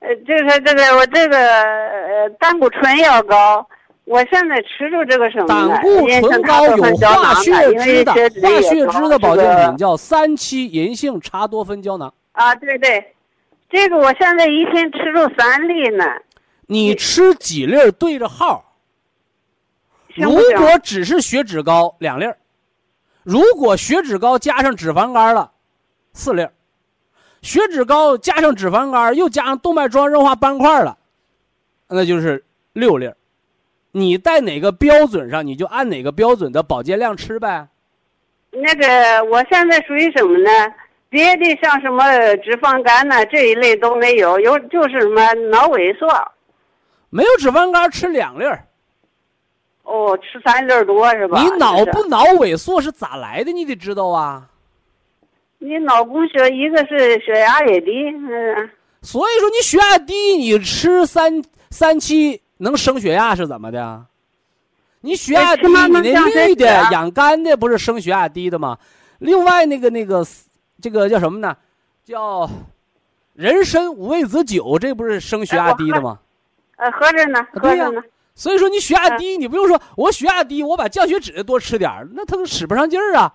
[0.00, 3.66] 呃，这个这个我这个呃胆固醇要高，
[4.04, 5.46] 我现在吃着这个什么？
[5.46, 12.12] 胆固醇高有化血脂的，化血脂的保健品叫三七银杏茶多酚胶囊。
[12.32, 13.14] 啊，对对，
[13.70, 16.04] 这个我现在一天吃着三粒呢。
[16.66, 18.62] 你吃几粒儿对着号。
[20.14, 22.32] 如果只是血脂高，两粒儿；
[23.22, 25.52] 如果血脂高加上脂肪肝了，
[26.14, 26.50] 四粒儿；
[27.46, 30.98] 血脂高加上脂肪肝又加上动脉粥样硬化斑块了，
[31.88, 33.16] 那就是六粒儿。
[33.92, 37.68] 你在哪个标准上，你就按哪个标准的保健量吃呗。
[38.50, 40.50] 那个我现在属于什么呢？
[41.08, 42.02] 别的像什么
[42.38, 46.08] 脂肪肝呐、这一类都没有，有就是什么脑萎缩。
[47.10, 48.66] 没有脂肪肝吃两粒儿。
[49.84, 51.40] 哦，吃三粒儿多是吧？
[51.40, 53.52] 你脑不脑萎缩是咋来的？
[53.52, 54.48] 你得知道啊。
[55.58, 58.70] 你脑供血，一个是血压也低，嗯，
[59.02, 64.04] 所以说你血压低，你吃三三七能升血压是怎么的？
[65.00, 68.78] 你血压低，你那绿的养肝的不是升血压低的吗？
[69.18, 70.26] 另外那个那个，
[70.80, 71.56] 这个叫什么呢？
[72.04, 72.48] 叫
[73.34, 76.18] 人参五味子酒，这不是升血压低的吗？
[76.76, 78.02] 呃，喝着呢，喝着呢。
[78.34, 83.32] 所以说你血压低，你不用说，我血压低，我把降血脂多吃点那它使不上劲儿啊，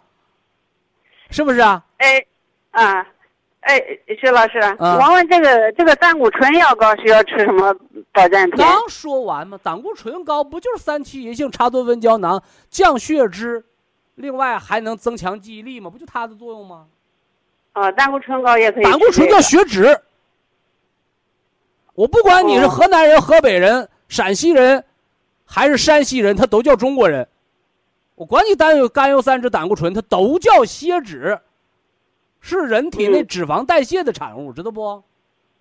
[1.32, 1.84] 是不是啊？
[2.02, 2.26] 哎，
[2.72, 3.08] 啊，
[3.62, 3.80] 哎，
[4.20, 7.74] 徐老师，我问这个这个胆固醇药膏需要吃什么
[8.12, 8.58] 保健品？
[8.58, 13.64] 刚说完嘛，胆固醇高不就是三七银杏茶多酚胶囊降血脂，
[14.16, 15.90] 另外还能增强记忆力吗？
[15.90, 16.88] 不就它的作用吗？
[17.74, 18.84] 啊，胆固醇高也可以。
[18.84, 19.98] 胆固醇叫血脂。
[21.94, 24.84] 我不管你是河南人、河北人、陕西人。
[25.54, 27.28] 还是山西人，他都叫中国人。
[28.16, 31.38] 我管你单有甘油三酯胆固醇，它都叫血脂，
[32.42, 35.02] 是人体内脂肪代谢的产物，知道不？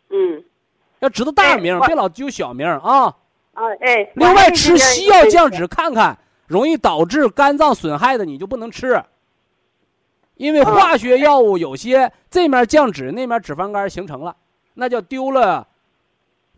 [0.08, 0.42] 嗯，
[0.98, 3.14] 要知道大名，别老揪小名啊。
[3.52, 4.10] 啊，哎。
[4.16, 9.00] 另外，吃西药降脂，看看容易导致肝脏损害的，你就不能吃。
[10.36, 14.34] 因为化学药物有些这面降脂，那面脂肪肝形成了，
[14.72, 15.68] 那叫丢了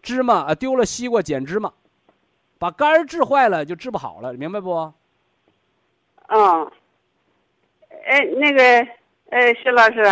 [0.01, 1.73] 芝麻啊，丢了西瓜捡芝麻。
[2.59, 4.93] 把肝治坏了就治不好了，明白不？
[6.29, 6.71] 嗯。
[8.07, 8.89] 哎，那个，
[9.33, 10.05] 哎，徐老师，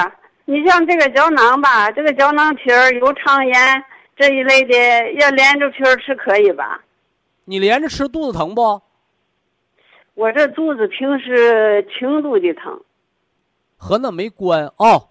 [0.46, 3.54] 你像这个胶囊吧，这个胶囊皮儿有肠炎
[4.16, 6.80] 这一类的，要连着皮儿吃可以吧？
[7.44, 8.80] 你连着吃肚子疼不？
[10.14, 12.80] 我这肚子平时轻度的疼。
[13.76, 15.08] 和那没关啊，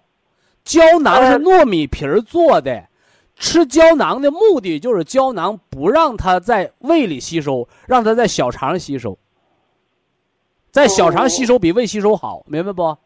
[0.64, 2.88] 胶囊是糯米皮儿做的。
[3.36, 9.16] 吃胶囊的目的就是胶囊不让它在胃里吸收，让它在小肠吸收。
[10.72, 12.98] 在小肠吸收比胃吸收好，明白不？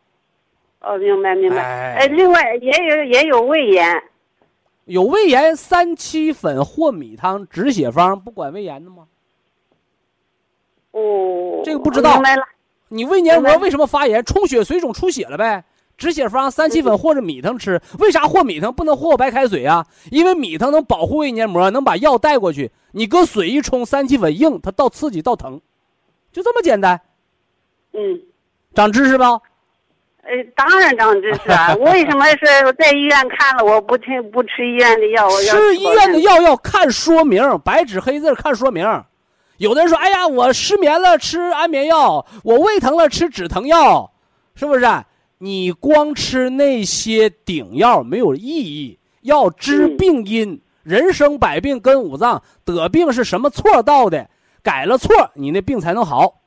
[0.86, 1.94] 哦，明白明白。
[1.94, 4.02] 哎，另外也有也有胃炎，
[4.84, 9.06] 有胃炎三七粉或米汤止血方不管胃炎的吗？
[10.90, 12.14] 哦，这个不知道。
[12.14, 12.42] 明白了。
[12.88, 14.22] 你胃黏膜为什么发炎？
[14.24, 15.64] 充血水肿出血了呗。
[15.96, 19.86] 止血方三七粉或者米汤吃，为啥和米汤不能和白开水啊？
[20.10, 22.70] 因为米汤能保护胃黏膜，能把药带过去。
[22.92, 25.60] 你搁水一冲，三七粉硬，它倒刺激倒疼，
[26.30, 27.00] 就这么简单。
[27.92, 28.20] 嗯，
[28.74, 29.40] 长知识吧？
[30.26, 31.74] 呃，当然长知识啊！
[31.78, 32.46] 我 为什么是
[32.78, 35.28] 在医院看了，我不听不吃医院的药？
[35.30, 38.86] 吃医院的药要看说明，白纸黑字看说明。
[39.58, 44.10] 有的人说：“哎呀，我失眠了吃安眠药，我胃疼了吃止疼药，
[44.54, 44.86] 是不是？”
[45.38, 50.60] 你光吃那些顶药没有意义，要知病因。
[50.82, 54.28] 人生百病跟五脏，得病是什么错到的？
[54.62, 56.40] 改了错，你那病才能好，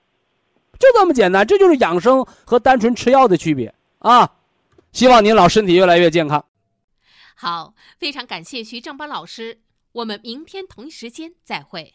[0.79, 1.45] 就这么简单。
[1.45, 4.35] 这就是养生和单纯吃药的区别啊！
[4.91, 6.43] 希望您老身体越来越健康。
[7.35, 9.61] 好，非常感谢徐正邦老师，
[9.91, 11.93] 我们明天同一时间再会。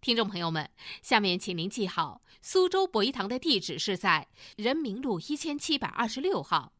[0.00, 0.70] 听众朋友们，
[1.02, 6.72] 下面请您记好，苏州博医堂的地址是在人民路一千七百二十六号，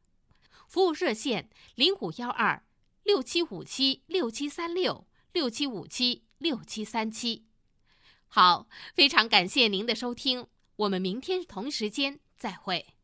[0.66, 2.62] 服务热线零五幺二
[3.03, 7.45] 六七五七六七三六六七五七六七三七。
[8.29, 10.47] 好，非常感谢您的收听，
[10.77, 12.96] 我们明天同时间再会。